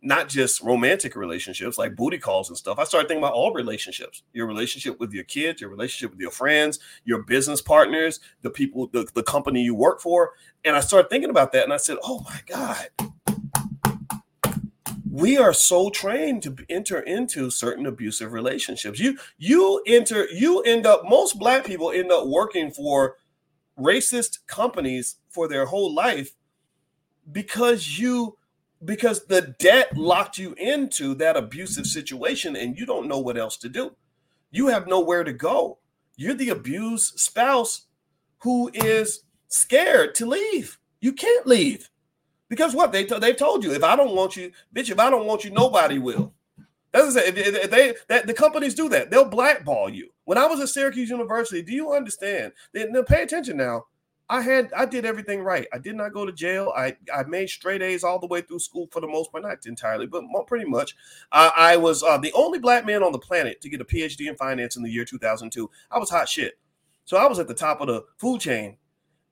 [0.02, 2.80] not just romantic relationships like booty calls and stuff.
[2.80, 6.32] I started thinking about all relationships your relationship with your kids, your relationship with your
[6.32, 10.32] friends, your business partners, the people, the, the company you work for.
[10.64, 12.88] And I started thinking about that and I said, oh my God,
[15.10, 19.00] we are so trained to enter into certain abusive relationships.
[19.00, 23.18] You you enter you end up most black people end up working for
[23.78, 26.36] racist companies for their whole life
[27.32, 28.38] because you
[28.84, 33.58] because the debt locked you into that abusive situation and you don't know what else
[33.58, 33.96] to do.
[34.52, 35.80] You have nowhere to go.
[36.16, 37.86] You're the abused spouse
[38.40, 40.80] who is scared to leave.
[41.02, 41.90] You can't leave
[42.50, 45.10] because what they t- they told you if I don't want you, bitch, if I
[45.10, 46.34] don't want you, nobody will.
[46.92, 50.10] That's what if they that the companies do that, they'll blackball you.
[50.26, 52.54] When I was at Syracuse University, do you understand?
[52.74, 53.86] Then pay attention now.
[54.32, 55.68] I had I did everything right.
[55.74, 56.72] I did not go to jail.
[56.76, 59.66] I I made straight A's all the way through school for the most part, not
[59.66, 60.96] entirely, but pretty much.
[61.32, 64.36] I was uh, the only black man on the planet to get a PhD in
[64.36, 65.70] finance in the year 2002.
[65.90, 66.60] I was hot shit.
[67.06, 68.78] So I was at the top of the food chain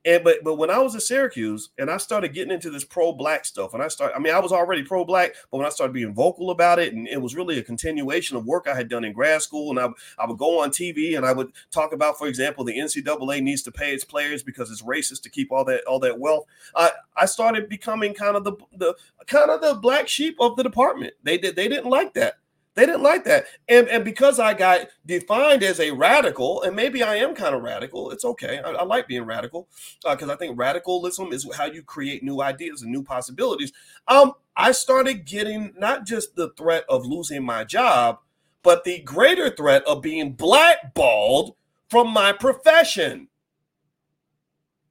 [0.06, 3.46] and but but when I was at Syracuse and I started getting into this pro-black
[3.46, 6.14] stuff, and I started, I mean, I was already pro-black, but when I started being
[6.14, 9.14] vocal about it, and it was really a continuation of work I had done in
[9.14, 9.90] grad school, and I,
[10.22, 13.64] I would go on TV and I would talk about, for example, the NCAA needs
[13.64, 16.46] to pay its players because it's racist to keep all that all that wealth.
[16.76, 18.96] I I started becoming kind of the the
[19.26, 21.14] kind of the black sheep of the department.
[21.24, 22.36] They did they didn't like that.
[22.78, 23.46] They didn't like that.
[23.68, 27.64] And, and because I got defined as a radical, and maybe I am kind of
[27.64, 28.60] radical, it's okay.
[28.64, 29.68] I, I like being radical
[30.04, 33.74] because uh, I think radicalism is how you create new ideas and new possibilities.
[34.08, 38.20] Um, I started getting not just the threat of losing my job,
[38.62, 41.56] but the greater threat of being blackballed
[41.90, 43.28] from my profession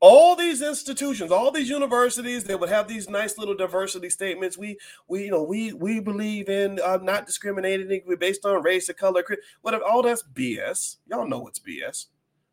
[0.00, 4.76] all these institutions all these universities they would have these nice little diversity statements we
[5.08, 9.24] we you know we we believe in uh, not discriminating based on race or color
[9.62, 12.06] whatever all that's bs y'all know it's bs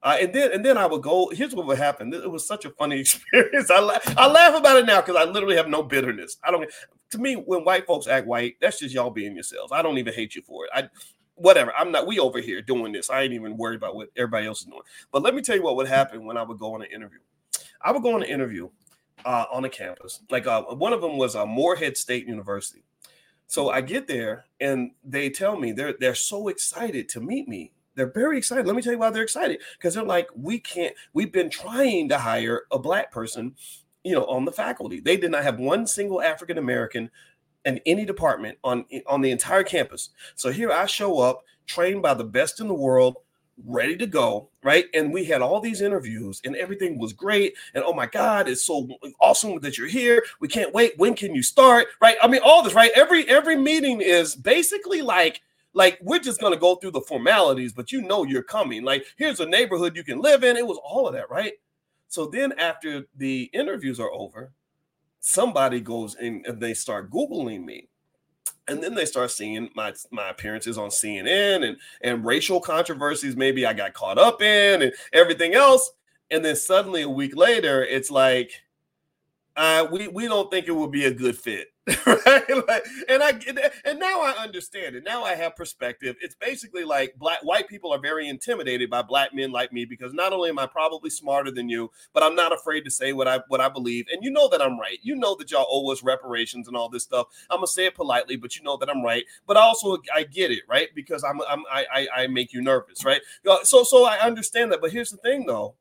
[0.04, 1.30] uh, and then and then I would go.
[1.30, 2.14] Here's what would happen.
[2.14, 3.72] It was such a funny experience.
[3.72, 6.38] I la- I laugh about it now because I literally have no bitterness.
[6.44, 6.70] I don't.
[7.12, 9.72] To me, when white folks act white, that's just y'all being yourselves.
[9.72, 10.72] I don't even hate you for it.
[10.74, 10.90] I
[11.36, 11.72] whatever.
[11.78, 12.06] I'm not.
[12.06, 13.10] We over here doing this.
[13.10, 14.82] I ain't even worried about what everybody else is doing.
[15.14, 17.20] But let me tell you what would happen when I would go on an interview.
[17.84, 18.70] I would go on an interview
[19.26, 20.22] uh, on a campus.
[20.30, 22.84] Like uh, one of them was uh, Morehead State University.
[23.48, 27.72] So I get there and they tell me they're they're so excited to meet me.
[27.96, 28.66] They're very excited.
[28.66, 30.96] Let me tell you why they're excited because they're like, we can't.
[31.14, 33.56] We've been trying to hire a black person,
[34.04, 35.00] you know, on the faculty.
[35.00, 37.12] They did not have one single African American
[37.66, 40.10] in any department on on the entire campus.
[40.36, 43.18] So here I show up, trained by the best in the world,
[43.66, 44.86] ready to go, right?
[44.94, 47.56] And we had all these interviews and everything was great.
[47.74, 48.90] And oh my God, it's so
[49.20, 50.24] awesome that you're here.
[50.40, 50.98] We can't wait.
[50.98, 51.88] When can you start?
[52.02, 52.18] Right?
[52.22, 52.92] I mean, all this, right?
[52.96, 55.42] Every every meeting is basically like
[55.74, 58.84] like we're just to go through the formalities, but you know you're coming.
[58.84, 60.58] Like here's a neighborhood you can live in.
[60.58, 61.54] It was all of that, right?
[62.08, 64.52] So then after the interviews are over,
[65.20, 67.88] somebody goes and they start googling me
[68.68, 73.66] and then they start seeing my my appearances on CNN and and racial controversies maybe
[73.66, 75.92] I got caught up in and everything else.
[76.32, 78.63] And then suddenly a week later it's like
[79.56, 81.68] uh, we we don't think it would be a good fit
[82.06, 82.66] right?
[82.68, 83.34] Like, and I
[83.84, 85.04] and now I understand it.
[85.04, 86.16] Now I have perspective.
[86.22, 90.14] It's basically like black white people are very intimidated by black men like me because
[90.14, 93.28] not only am I probably smarter than you, but I'm not afraid to say what
[93.28, 94.06] I what I believe.
[94.14, 94.98] And you know that I'm right.
[95.02, 97.28] You know that y'all owe us reparations and all this stuff.
[97.50, 99.26] I'm gonna say it politely, but you know that I'm right.
[99.46, 100.88] But also I get it, right?
[100.96, 103.22] Because I'm, I'm I, I I make you nervous, right?
[103.64, 104.80] So so I understand that.
[104.80, 105.76] But here's the thing though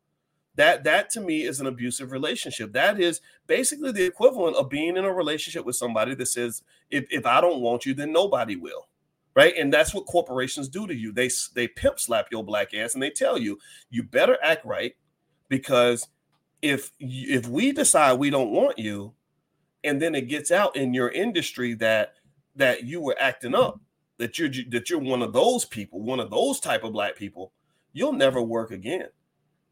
[0.56, 2.72] that that to me is an abusive relationship.
[2.72, 7.06] That is basically the equivalent of being in a relationship with somebody that says if,
[7.10, 8.86] if i don't want you then nobody will
[9.34, 9.54] right?
[9.56, 11.12] And that's what corporations do to you.
[11.12, 13.58] They they pimp slap your black ass and they tell you
[13.90, 14.94] you better act right
[15.48, 16.08] because
[16.60, 19.14] if if we decide we don't want you
[19.84, 22.14] and then it gets out in your industry that
[22.54, 23.80] that you were acting up
[24.18, 27.52] that you're that you're one of those people one of those type of black people
[27.92, 29.08] you'll never work again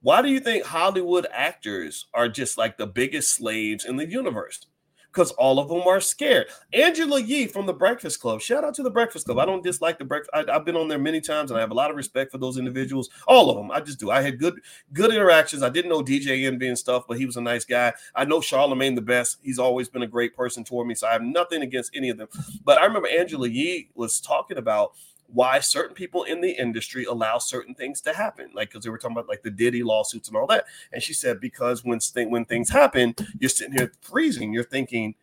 [0.02, 4.66] why do you think Hollywood actors are just like the biggest slaves in the universe?
[5.12, 6.46] Because all of them are scared.
[6.72, 8.40] Angela Yee from the Breakfast Club.
[8.40, 9.40] Shout out to the Breakfast Club.
[9.40, 10.30] I don't dislike the Breakfast.
[10.32, 12.38] I, have been on there many times, and I have a lot of respect for
[12.38, 13.10] those individuals.
[13.26, 14.12] All of them, I just do.
[14.12, 14.54] I had good,
[14.92, 15.64] good interactions.
[15.64, 17.92] I didn't know DJ Envy and stuff, but he was a nice guy.
[18.14, 19.38] I know Charlemagne the best.
[19.42, 22.16] He's always been a great person toward me, so I have nothing against any of
[22.16, 22.28] them.
[22.64, 24.92] But I remember Angela Yee was talking about
[25.32, 28.50] why certain people in the industry allow certain things to happen.
[28.54, 30.64] Like because they were talking about like the Diddy lawsuits and all that.
[30.92, 34.52] And she said because when when things happen, you're sitting here freezing.
[34.52, 35.14] You're thinking,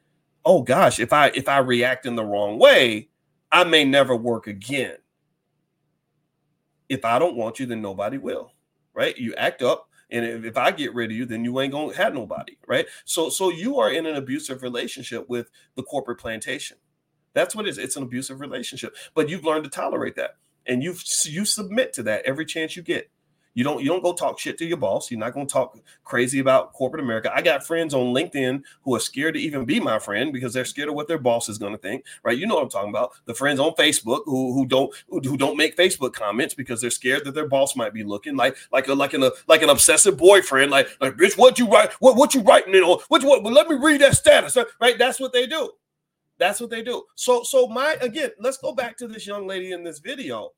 [0.45, 3.10] oh gosh, if I if I react in the wrong way,
[3.51, 4.97] I may never work again.
[6.89, 8.53] If I don't want you, then nobody will.
[8.93, 9.18] Right?
[9.18, 9.89] You act up.
[10.10, 12.86] And if, if I get rid of you, then you ain't gonna have nobody, right?
[13.03, 16.78] So, so you are in an abusive relationship with the corporate plantation
[17.34, 17.78] that's what it is.
[17.78, 18.95] It's an abusive relationship.
[19.13, 20.38] But you've learned to tolerate that.
[20.65, 23.09] And you you submit to that every chance you get.
[23.57, 25.09] You don't you don't go talk shit to your boss.
[25.09, 27.32] You're not going to talk crazy about corporate America.
[27.34, 30.63] I got friends on LinkedIn who are scared to even be my friend because they're
[30.63, 32.05] scared of what their boss is going to think.
[32.21, 32.38] Right?
[32.38, 33.13] You know what I'm talking about.
[33.25, 37.25] The friends on Facebook who who don't who don't make Facebook comments because they're scared
[37.25, 40.17] that their boss might be looking like like a like an a, like an obsessive
[40.17, 40.69] boyfriend.
[40.69, 41.93] Like like bitch, what you write?
[41.93, 42.99] What what you writing it on?
[43.07, 43.43] What what?
[43.43, 44.55] Let me read that status.
[44.80, 44.99] Right?
[44.99, 45.71] That's what they do.
[46.38, 47.04] That's what they do.
[47.16, 50.52] So, so my again, let's go back to this young lady in this video.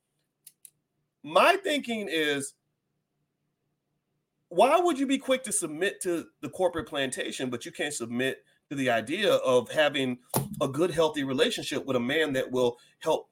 [1.23, 2.53] My thinking is
[4.49, 8.43] why would you be quick to submit to the corporate plantation, but you can't submit
[8.69, 10.17] to the idea of having
[10.61, 13.29] a good, healthy relationship with a man that will help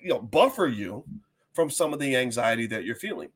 [0.00, 1.04] you know buffer you
[1.52, 3.28] from some of the anxiety that you're feeling?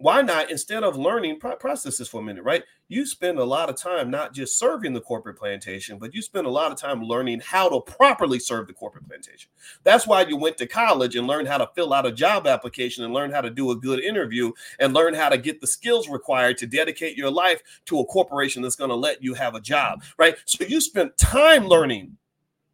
[0.00, 2.64] Why not instead of learning process this for a minute right?
[2.88, 6.46] You spend a lot of time not just serving the corporate plantation but you spend
[6.46, 9.50] a lot of time learning how to properly serve the corporate plantation.
[9.84, 13.04] That's why you went to college and learned how to fill out a job application
[13.04, 16.08] and learn how to do a good interview and learn how to get the skills
[16.08, 19.60] required to dedicate your life to a corporation that's going to let you have a
[19.60, 20.36] job right?
[20.46, 22.16] So you spent time learning.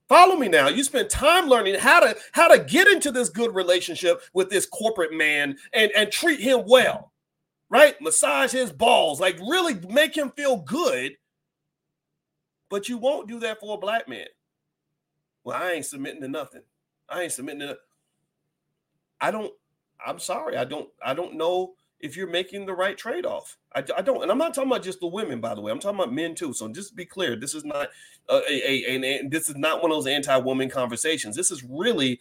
[0.08, 0.68] Follow me now.
[0.68, 4.64] You spend time learning how to how to get into this good relationship with this
[4.64, 7.12] corporate man and and treat him well
[7.68, 8.00] right?
[8.00, 11.16] Massage his balls, like really make him feel good.
[12.68, 14.26] But you won't do that for a black man.
[15.44, 16.62] Well, I ain't submitting to nothing.
[17.08, 17.78] I ain't submitting to.
[19.20, 19.52] I don't.
[20.04, 20.56] I'm sorry.
[20.56, 20.88] I don't.
[21.04, 23.56] I don't know if you're making the right trade-off.
[23.74, 25.72] I, I don't, and I'm not talking about just the women, by the way.
[25.72, 26.52] I'm talking about men too.
[26.52, 27.88] So just be clear, this is not
[28.28, 31.36] a, a, a, a this is not one of those anti-woman conversations.
[31.36, 32.20] This is really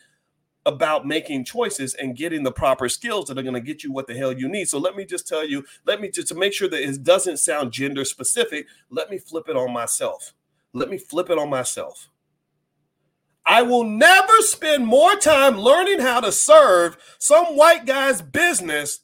[0.65, 4.07] about making choices and getting the proper skills that are going to get you what
[4.07, 4.67] the hell you need.
[4.67, 7.37] So let me just tell you, let me just to make sure that it doesn't
[7.37, 10.33] sound gender specific, let me flip it on myself.
[10.73, 12.09] Let me flip it on myself.
[13.45, 19.01] I will never spend more time learning how to serve some white guy's business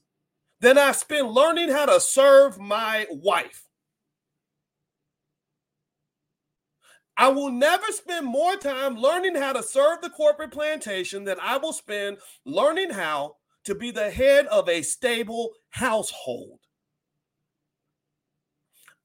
[0.59, 3.67] than I spend learning how to serve my wife.
[7.21, 11.57] I will never spend more time learning how to serve the corporate plantation than I
[11.57, 16.57] will spend learning how to be the head of a stable household.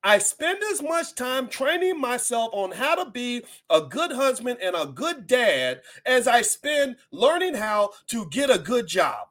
[0.03, 4.75] I spend as much time training myself on how to be a good husband and
[4.75, 9.29] a good dad as I spend learning how to get a good job.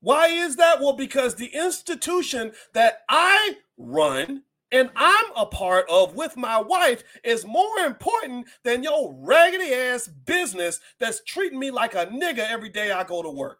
[0.00, 0.80] Why is that?
[0.80, 7.04] Well, because the institution that I run and I'm a part of with my wife
[7.22, 12.70] is more important than your raggedy ass business that's treating me like a nigga every
[12.70, 13.58] day I go to work.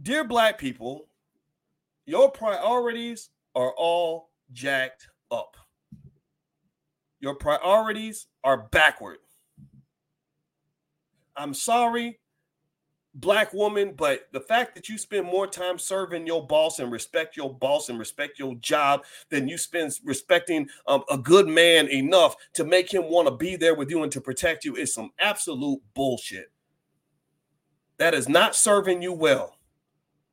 [0.00, 1.08] Dear black people,
[2.06, 5.56] your priorities are all jacked up.
[7.20, 9.18] Your priorities are backward.
[11.36, 12.20] I'm sorry,
[13.20, 17.36] black woman, but the fact that you spend more time serving your boss and respect
[17.36, 22.36] your boss and respect your job than you spend respecting um, a good man enough
[22.54, 25.10] to make him want to be there with you and to protect you is some
[25.18, 26.50] absolute bullshit.
[27.98, 29.56] That is not serving you well.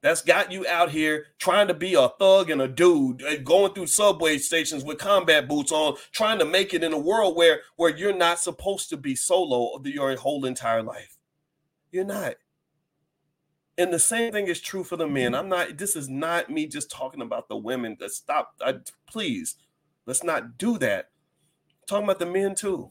[0.01, 3.87] That's got you out here trying to be a thug and a dude, going through
[3.87, 7.95] subway stations with combat boots on, trying to make it in a world where where
[7.95, 11.17] you're not supposed to be solo your whole entire life.
[11.91, 12.35] You're not.
[13.77, 15.35] And the same thing is true for the men.
[15.35, 17.97] I'm not, this is not me just talking about the women.
[17.99, 19.55] That stop, I, please,
[20.05, 21.09] let's not do that.
[21.81, 22.89] I'm talking about the men too.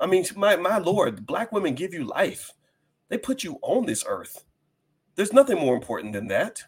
[0.00, 2.52] I mean, my my lord, black women give you life.
[3.08, 4.44] They put you on this earth.
[5.14, 6.64] There's nothing more important than that.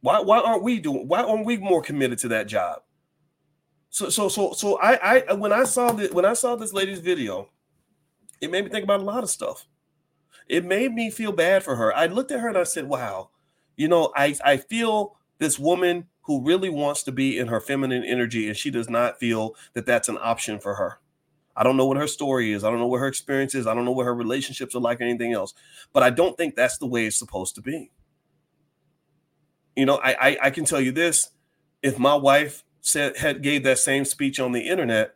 [0.00, 2.80] Why why aren't we doing why aren't we more committed to that job?
[3.90, 7.00] So so so so I I when I saw this when I saw this lady's
[7.00, 7.48] video,
[8.40, 9.66] it made me think about a lot of stuff.
[10.48, 11.94] It made me feel bad for her.
[11.94, 13.30] I looked at her and I said, "Wow,
[13.76, 18.04] you know, I I feel this woman who really wants to be in her feminine
[18.04, 20.98] energy and she does not feel that that's an option for her.
[21.56, 22.64] I don't know what her story is.
[22.64, 23.66] I don't know what her experience is.
[23.66, 25.54] I don't know what her relationships are like or anything else.
[25.92, 27.90] But I don't think that's the way it's supposed to be.
[29.76, 31.30] You know, I I, I can tell you this:
[31.82, 35.14] if my wife said had gave that same speech on the internet,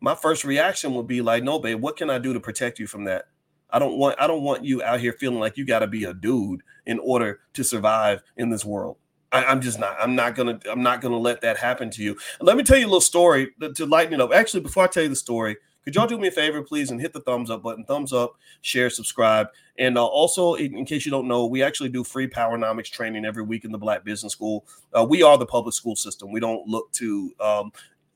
[0.00, 2.88] my first reaction would be like, "No, babe, what can I do to protect you
[2.88, 3.27] from that?
[3.70, 6.04] I don't want I don't want you out here feeling like you got to be
[6.04, 8.96] a dude in order to survive in this world."
[9.30, 9.96] I, am just not.
[10.00, 10.58] I'm not gonna.
[10.70, 12.16] I'm not gonna let that happen to you.
[12.40, 14.32] Let me tell you a little story to lighten it up.
[14.32, 17.00] Actually, before I tell you the story, could y'all do me a favor, please, and
[17.00, 19.48] hit the thumbs up button, thumbs up, share, subscribe,
[19.78, 23.24] and uh, also, in, in, case you don't know, we actually do free Powernomics training
[23.24, 24.66] every week in the Black Business School.
[24.92, 26.30] Uh, we are the public school system.
[26.30, 27.72] We don't look to um,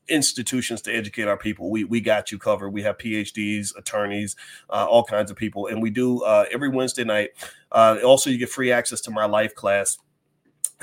[0.07, 1.69] institutions to educate our people.
[1.69, 2.69] We we got you covered.
[2.69, 4.35] We have PhDs, attorneys,
[4.69, 7.29] uh, all kinds of people, and we do uh, every Wednesday night.
[7.71, 9.97] Uh, also, you get free access to my life class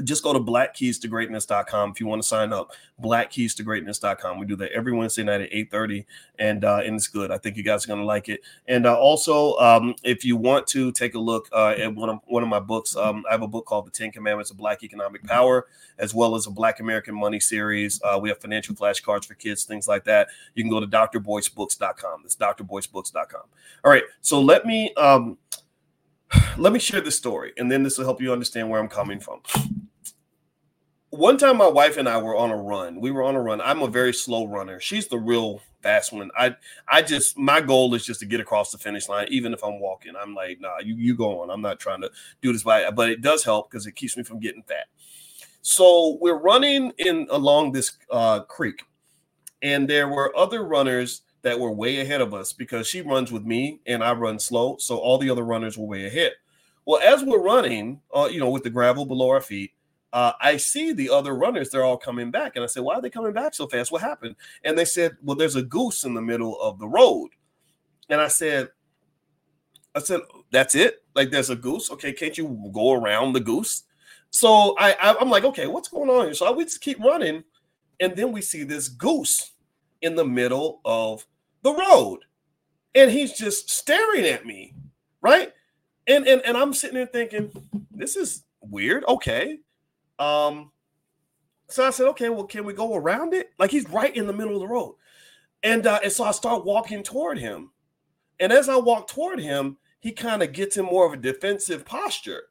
[0.02, 2.72] just go to blackkeystogreatness.com if you want to sign up.
[3.02, 6.04] blackkeystogreatness.com we do that every wednesday night at 8.30
[6.38, 7.30] and uh, and it's good.
[7.30, 8.40] I think you guys are going to like it.
[8.66, 12.20] And uh, also um, if you want to take a look uh, at one of
[12.26, 14.82] one of my books um, i have a book called the 10 commandments of black
[14.82, 15.66] economic power
[15.98, 18.00] as well as a black american money series.
[18.02, 20.28] Uh, we have financial flashcards for kids things like that.
[20.54, 23.42] You can go to drboycebooks.com that's drboycebooks.com
[23.84, 25.38] all right so let me um,
[26.58, 29.20] let me share this story and then this will help you understand where i'm coming
[29.20, 29.40] from
[31.10, 33.00] one time my wife and I were on a run.
[33.00, 33.60] We were on a run.
[33.60, 34.80] I'm a very slow runner.
[34.80, 36.30] She's the real fast one.
[36.36, 36.56] I
[36.88, 39.80] I just my goal is just to get across the finish line, even if I'm
[39.80, 40.14] walking.
[40.20, 41.50] I'm like, nah, you you go on.
[41.50, 42.10] I'm not trying to
[42.42, 44.86] do this by but it does help because it keeps me from getting fat.
[45.62, 48.84] So we're running in along this uh, creek,
[49.62, 53.44] and there were other runners that were way ahead of us because she runs with
[53.44, 54.76] me and I run slow.
[54.78, 56.32] So all the other runners were way ahead.
[56.84, 59.72] Well, as we're running, uh, you know, with the gravel below our feet,
[60.12, 62.56] uh, I see the other runners, they're all coming back.
[62.56, 63.92] And I said, Why are they coming back so fast?
[63.92, 64.36] What happened?
[64.64, 67.30] And they said, Well, there's a goose in the middle of the road.
[68.08, 68.68] And I said,
[69.94, 71.04] I said, That's it?
[71.14, 71.90] Like there's a goose.
[71.92, 73.84] Okay, can't you go around the goose?
[74.30, 76.34] So I, I am like, okay, what's going on here?
[76.34, 77.42] So we just keep running,
[77.98, 79.52] and then we see this goose
[80.02, 81.26] in the middle of
[81.62, 82.20] the road.
[82.94, 84.74] And he's just staring at me,
[85.20, 85.52] right?
[86.06, 87.50] And and, and I'm sitting there thinking,
[87.90, 89.04] this is weird.
[89.06, 89.58] Okay.
[90.20, 90.70] Um,
[91.68, 93.50] so I said, okay, well, can we go around it?
[93.58, 94.96] Like he's right in the middle of the road.
[95.62, 97.70] And uh, and so I start walking toward him.
[98.38, 101.84] And as I walk toward him, he kind of gets in more of a defensive
[101.84, 102.44] posture.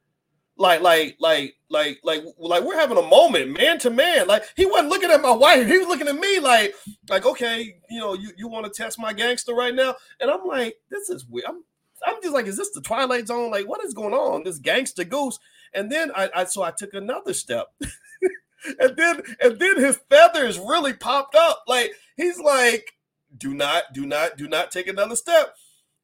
[0.58, 4.28] Like, like, like, like, like, like we're having a moment, man to man.
[4.28, 6.74] Like he wasn't looking at my wife, he was looking at me like,
[7.10, 9.96] like, okay, you know, you, you want to test my gangster right now?
[10.20, 11.46] And I'm like, this is weird.
[11.48, 11.64] I'm
[12.06, 13.52] I'm just like, is this the Twilight Zone?
[13.52, 14.44] Like, what is going on?
[14.44, 15.40] This gangster goose.
[15.74, 17.68] And then I, I so I took another step.
[18.80, 21.64] and then and then his feathers really popped up.
[21.68, 22.94] Like he's like,
[23.38, 25.56] do not, do not, do not take another step.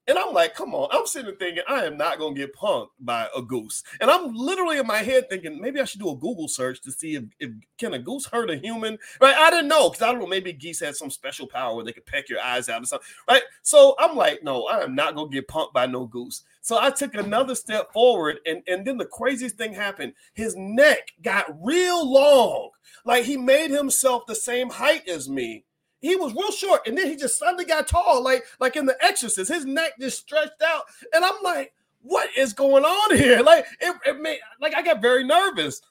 [0.07, 0.87] And I'm like, come on.
[0.91, 3.81] I'm sitting thinking, I am not going to get punked by a goose.
[3.99, 6.91] And I'm literally in my head thinking, maybe I should do a Google search to
[6.91, 8.99] see if, if can a goose hurt a human?
[9.19, 9.35] Right?
[9.35, 10.27] I didn't know because I don't know.
[10.27, 13.07] Maybe geese had some special power where they could peck your eyes out or something.
[13.27, 13.41] Right?
[13.63, 16.43] So I'm like, no, I am not going to get punked by no goose.
[16.65, 18.37] So I took another step forward.
[18.43, 20.13] And, and then the craziest thing happened.
[20.33, 22.71] His neck got real long.
[23.05, 25.63] Like he made himself the same height as me
[26.01, 28.95] he was real short, and then he just suddenly got tall, like like in The
[29.03, 29.51] Exorcist.
[29.51, 33.41] His neck just stretched out, and I'm like, what is going on here?
[33.43, 35.81] Like it, it made like I got very nervous.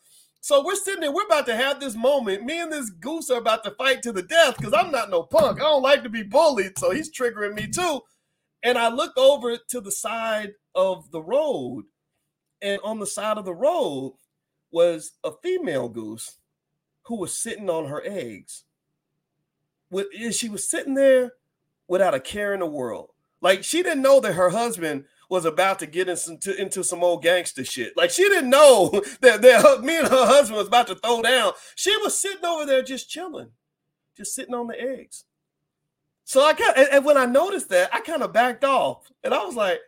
[0.41, 2.45] So we're sitting there, we're about to have this moment.
[2.45, 5.23] Me and this goose are about to fight to the death because I'm not no
[5.23, 5.59] punk.
[5.59, 8.03] I don't like to be bullied, so he's triggering me too.
[8.63, 11.85] And I look over to the side of the road,
[12.63, 14.15] and on the side of the road
[14.71, 16.39] was a female goose
[17.05, 18.65] who was sitting on her eggs
[19.91, 21.35] with she was sitting there
[21.87, 23.11] without a care in the world.
[23.41, 27.23] Like she didn't know that her husband was about to get into, into some old
[27.23, 27.97] gangster shit.
[27.97, 31.53] Like she didn't know that, that me and her husband was about to throw down.
[31.77, 33.51] She was sitting over there just chilling,
[34.17, 35.25] just sitting on the eggs.
[36.25, 39.33] So I got and, and when I noticed that, I kind of backed off and
[39.33, 39.81] I was like,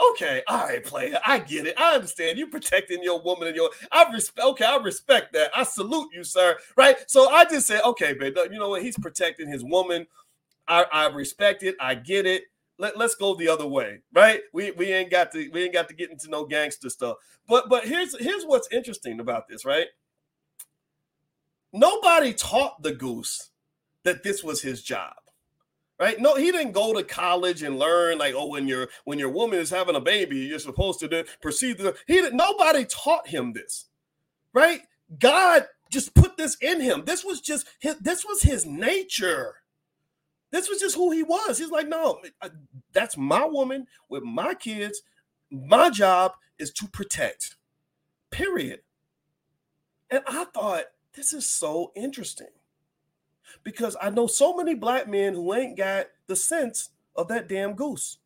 [0.00, 1.18] Okay, all right, player.
[1.24, 1.74] I get it.
[1.78, 2.38] I understand.
[2.38, 3.70] You protecting your woman and your.
[3.92, 4.46] I respect.
[4.46, 5.50] Okay, I respect that.
[5.56, 6.58] I salute you, sir.
[6.76, 6.96] Right.
[7.06, 8.36] So I just said, okay, babe.
[8.36, 8.82] Uh, you know what?
[8.82, 10.06] He's protecting his woman.
[10.66, 11.76] I, I respect it.
[11.80, 12.44] I get it.
[12.78, 14.40] Let, let's go the other way, right?
[14.52, 17.18] We we ain't got to we ain't got to get into no gangster stuff.
[17.48, 19.86] But but here's here's what's interesting about this, right?
[21.72, 23.50] Nobody taught the goose
[24.04, 25.14] that this was his job
[25.98, 26.20] right?
[26.20, 29.58] No he didn't go to college and learn like oh when your when your woman
[29.58, 32.36] is having a baby you're supposed to proceed to he didn't.
[32.36, 33.86] nobody taught him this
[34.52, 34.82] right?
[35.18, 37.04] God just put this in him.
[37.04, 39.56] This was just his this was his nature.
[40.50, 41.58] This was just who he was.
[41.58, 42.20] He's like no
[42.92, 45.02] that's my woman with my kids.
[45.50, 47.56] My job is to protect
[48.30, 48.80] period.
[50.10, 50.84] And i thought
[51.14, 52.48] this is so interesting
[53.62, 57.74] because I know so many black men who ain't got the sense of that damn
[57.74, 58.18] goose.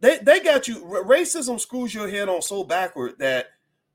[0.00, 3.48] They they got you racism screws your head on so backward that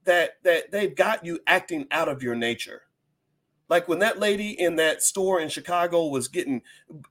[0.06, 2.84] that that they've got you acting out of your nature.
[3.68, 6.62] Like when that lady in that store in Chicago was getting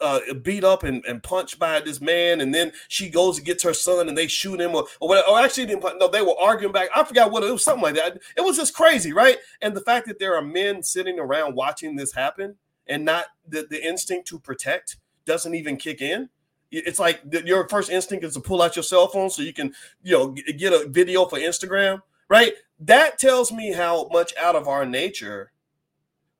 [0.01, 3.65] uh, beat up and, and punched by this man, and then she goes and gets
[3.65, 6.73] her son and they shoot him, or, or, or actually didn't no, they were arguing
[6.73, 6.91] back.
[6.95, 8.21] I forgot what it was, something like that.
[8.37, 9.39] It was just crazy, right?
[9.63, 12.55] And the fact that there are men sitting around watching this happen
[12.87, 16.29] and not the, the instinct to protect doesn't even kick in.
[16.71, 19.53] It's like the, your first instinct is to pull out your cell phone so you
[19.53, 19.73] can
[20.03, 22.55] you know get a video for instagram right?
[22.81, 25.53] That tells me how much out of our nature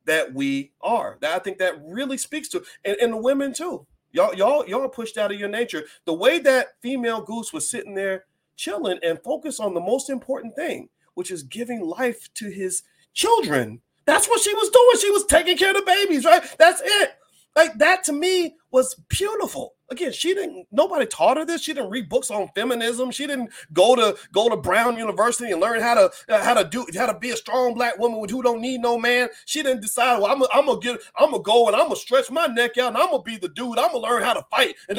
[0.07, 1.17] that we are.
[1.21, 3.87] That i think that really speaks to and, and the women too.
[4.13, 5.85] Y'all y'all y'all pushed out of your nature.
[6.05, 8.27] The way that female goose was sitting there
[8.57, 12.83] chilling and focus on the most important thing which is giving life to his
[13.13, 15.01] children that's what she was doing.
[15.01, 16.43] She was taking care of the babies, right?
[16.59, 17.11] That's it.
[17.57, 19.75] Like that to me was beautiful.
[19.91, 20.67] Again, she didn't.
[20.73, 21.63] Nobody taught her this.
[21.63, 23.11] She didn't read books on feminism.
[23.11, 26.65] She didn't go to go to Brown University and learn how to uh, how to
[26.65, 29.29] do how to be a strong black woman who don't need no man.
[29.45, 30.21] She didn't decide.
[30.21, 32.77] Well, I'm gonna I'm gonna get I'm gonna go and I'm gonna stretch my neck
[32.79, 33.79] out and I'm gonna be the dude.
[33.79, 34.75] I'm gonna learn how to fight.
[34.89, 34.99] And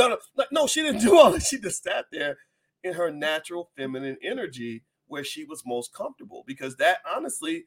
[0.51, 1.41] no, she didn't do all that.
[1.41, 2.38] She just sat there
[2.84, 7.66] in her natural feminine energy where she was most comfortable because that honestly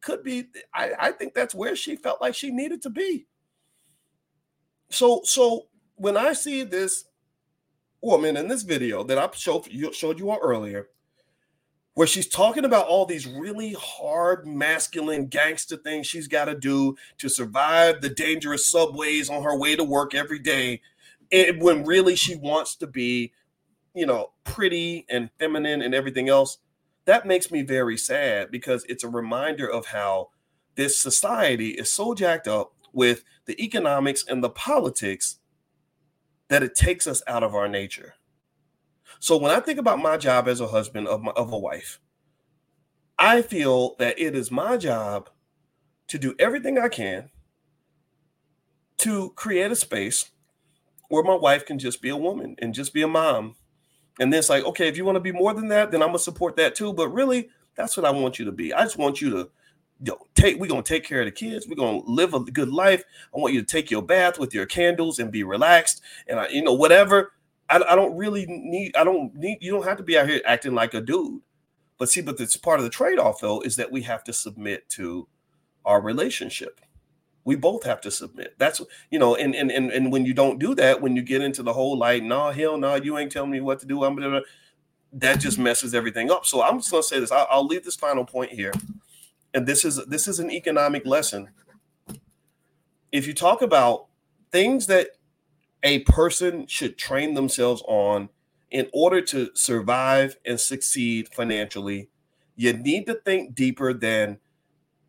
[0.00, 3.26] could be I, I think that's where she felt like she needed to be.
[4.90, 5.68] So so
[5.98, 7.04] when i see this
[8.00, 10.88] woman in this video that i showed you showed you all earlier
[11.94, 16.96] where she's talking about all these really hard masculine gangster things she's got to do
[17.18, 20.80] to survive the dangerous subways on her way to work every day
[21.32, 23.32] and when really she wants to be
[23.94, 26.58] you know pretty and feminine and everything else
[27.08, 30.28] that makes me very sad because it's a reminder of how
[30.74, 35.38] this society is so jacked up with the economics and the politics
[36.48, 38.16] that it takes us out of our nature.
[39.20, 41.98] So when I think about my job as a husband of my, of a wife,
[43.18, 45.30] I feel that it is my job
[46.08, 47.30] to do everything I can
[48.98, 50.30] to create a space
[51.08, 53.56] where my wife can just be a woman and just be a mom
[54.20, 56.08] and then it's like, okay, if you want to be more than that, then I'm
[56.08, 56.92] gonna support that too.
[56.92, 58.74] But really, that's what I want you to be.
[58.74, 59.50] I just want you to
[60.00, 61.66] you know, take we're gonna take care of the kids.
[61.66, 63.04] We're gonna live a good life.
[63.34, 66.02] I want you to take your bath with your candles and be relaxed.
[66.26, 67.32] And i you know whatever
[67.70, 70.40] I, I don't really need i don't need you don't have to be out here
[70.46, 71.42] acting like a dude.
[71.98, 74.88] But see but it's part of the trade-off though is that we have to submit
[74.90, 75.26] to
[75.84, 76.80] our relationship
[77.44, 78.54] We both have to submit.
[78.58, 78.80] That's
[79.10, 81.62] you know, and and and, and when you don't do that, when you get into
[81.62, 84.04] the whole like, no, hell no, you ain't telling me what to do.
[84.04, 84.42] I'm gonna
[85.12, 86.44] that just messes everything up.
[86.44, 87.32] So I'm just gonna say this.
[87.32, 88.72] I'll, I'll leave this final point here,
[89.54, 91.50] and this is this is an economic lesson.
[93.10, 94.06] If you talk about
[94.52, 95.08] things that
[95.82, 98.28] a person should train themselves on
[98.70, 102.10] in order to survive and succeed financially,
[102.56, 104.38] you need to think deeper than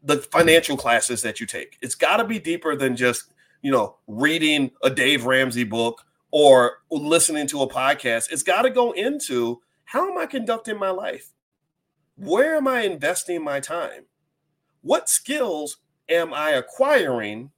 [0.03, 1.77] the financial classes that you take.
[1.81, 6.79] It's got to be deeper than just, you know, reading a Dave Ramsey book or
[6.89, 8.31] listening to a podcast.
[8.31, 11.33] It's got to go into how am I conducting my life?
[12.15, 14.05] Where am I investing my time?
[14.81, 15.77] What skills
[16.07, 17.51] am I acquiring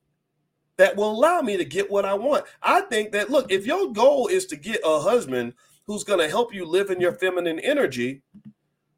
[0.77, 2.45] that will allow me to get what I want?
[2.63, 5.53] I think that, look, if your goal is to get a husband
[5.85, 8.21] who's going to help you live in your feminine energy,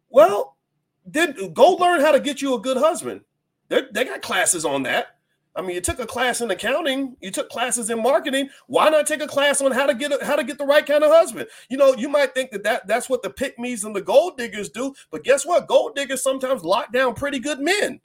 [0.09, 0.57] well,
[1.05, 3.21] then go learn how to get you a good husband.
[3.69, 5.07] They're, they got classes on that.
[5.55, 8.49] I mean, you took a class in accounting, you took classes in marketing.
[8.65, 10.85] Why not take a class on how to get a, how to get the right
[10.85, 11.47] kind of husband?
[11.69, 14.69] You know, you might think that, that that's what the me's and the gold diggers
[14.69, 15.67] do, but guess what?
[15.67, 18.01] Gold diggers sometimes lock down pretty good men.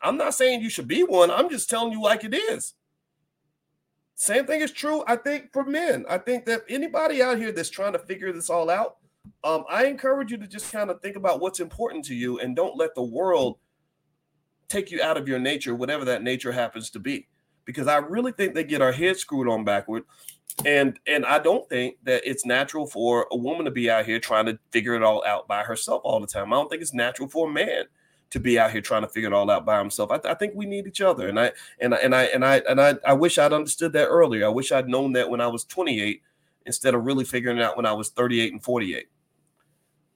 [0.00, 1.30] I'm not saying you should be one.
[1.30, 2.74] I'm just telling you like it is.
[4.14, 6.04] Same thing is true, I think, for men.
[6.08, 8.96] I think that anybody out here that's trying to figure this all out,
[9.42, 12.54] um, I encourage you to just kind of think about what's important to you and
[12.54, 13.58] don't let the world
[14.70, 17.26] take you out of your nature, whatever that nature happens to be.
[17.66, 20.04] Because I really think they get our heads screwed on backward.
[20.64, 24.18] And and I don't think that it's natural for a woman to be out here
[24.18, 26.52] trying to figure it all out by herself all the time.
[26.52, 27.84] I don't think it's natural for a man
[28.30, 30.10] to be out here trying to figure it all out by himself.
[30.10, 32.44] I, th- I, think we need each other, and I and I and I and
[32.44, 34.46] I and I, I wish I'd understood that earlier.
[34.46, 36.22] I wish I'd known that when I was 28
[36.66, 39.06] instead of really figuring it out when I was 38 and 48.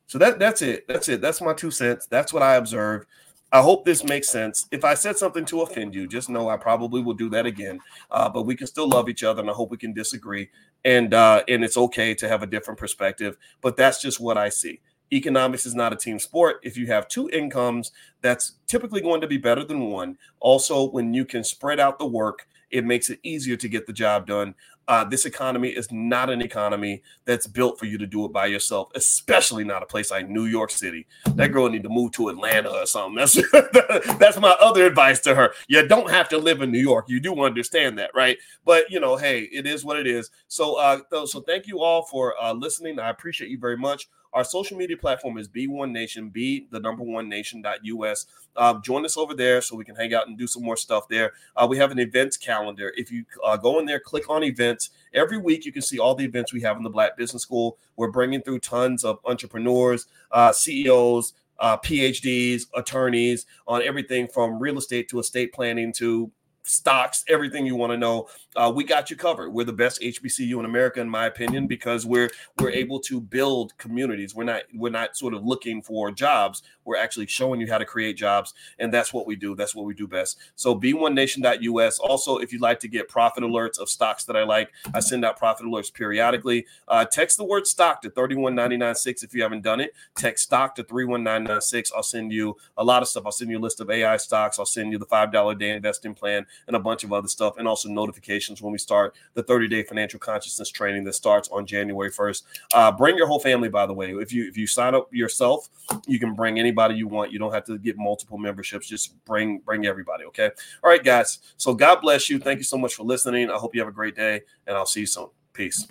[0.07, 0.87] So that that's it.
[0.87, 1.21] That's it.
[1.21, 2.07] That's my two cents.
[2.07, 3.09] That's what I observed.
[3.55, 4.67] I hope this makes sense.
[4.73, 7.79] If I said something to offend you, just know I probably will do that again.
[8.11, 10.51] Uh, but we can still love each other, and I hope we can disagree.
[10.85, 13.37] And uh, and it's okay to have a different perspective.
[13.61, 14.81] But that's just what I see.
[15.13, 16.57] Economics is not a team sport.
[16.65, 17.93] If you have two incomes,
[18.23, 20.19] that's typically going to be better than one.
[20.41, 23.93] Also, when you can spread out the work, it makes it easier to get the
[23.93, 24.57] job done.
[24.87, 28.47] Uh, this economy is not an economy that's built for you to do it by
[28.47, 31.07] yourself, especially not a place like New York City.
[31.35, 33.17] That girl need to move to Atlanta or something.
[33.17, 33.35] That's
[34.19, 35.53] that's my other advice to her.
[35.69, 37.07] You don't have to live in New York.
[37.09, 38.37] You do understand that, right?
[38.65, 40.31] But you know, hey, it is what it is.
[40.49, 42.99] So, uh, so thank you all for uh, listening.
[42.99, 44.09] I appreciate you very much.
[44.35, 48.27] Our social media platform is B1 Nation, B the number one nation.us.
[48.57, 51.09] Uh, join us over there so we can hang out and do some more stuff
[51.09, 51.33] there.
[51.57, 52.93] Uh, we have an events calendar.
[52.97, 54.91] If you uh, go in there, click on events.
[55.13, 57.79] Every week, you can see all the events we have in the Black Business School.
[57.97, 64.79] We're bringing through tons of entrepreneurs, uh, CEOs, uh, PhDs, attorneys on everything from real
[64.79, 66.33] estate to estate planning to
[66.65, 68.29] stocks, everything you want to know.
[68.57, 69.51] Uh, we got you covered.
[69.51, 73.77] We're the best HBCU in America, in my opinion, because we're we're able to build
[73.79, 74.35] communities.
[74.35, 76.63] We're not we're not sort of looking for jobs.
[76.85, 79.55] We're actually showing you how to create jobs, and that's what we do.
[79.55, 80.39] That's what we do best.
[80.57, 81.99] So b1nation.us.
[81.99, 85.25] Also, if you'd like to get profit alerts of stocks that I like, I send
[85.25, 86.67] out profit alerts periodically.
[86.87, 89.95] Uh, text the word stock to 31996 if you haven't done it.
[90.17, 91.93] Text stock to 31996.
[91.95, 93.25] I'll send you a lot of stuff.
[93.27, 94.59] I'll send you a list of AI stocks.
[94.59, 97.57] I'll send you the five dollar day investing plan and a bunch of other stuff,
[97.59, 101.67] and also notifications when we start the 30 day financial consciousness training that starts on
[101.67, 102.43] January 1st.
[102.75, 104.11] Uh, bring your whole family, by the way.
[104.13, 105.69] If you if you sign up yourself,
[106.07, 107.33] you can bring anybody you want.
[107.33, 108.89] You don't have to get multiple memberships.
[108.89, 110.25] Just bring bring everybody.
[110.25, 110.51] Okay.
[110.83, 111.39] All right, guys.
[111.57, 112.39] So God bless you.
[112.39, 113.51] Thank you so much for listening.
[113.51, 115.29] I hope you have a great day, and I'll see you soon.
[115.53, 115.87] Peace.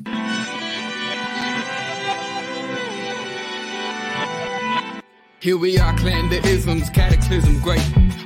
[5.39, 8.02] Here we are, clan the isms, cataclysm, great.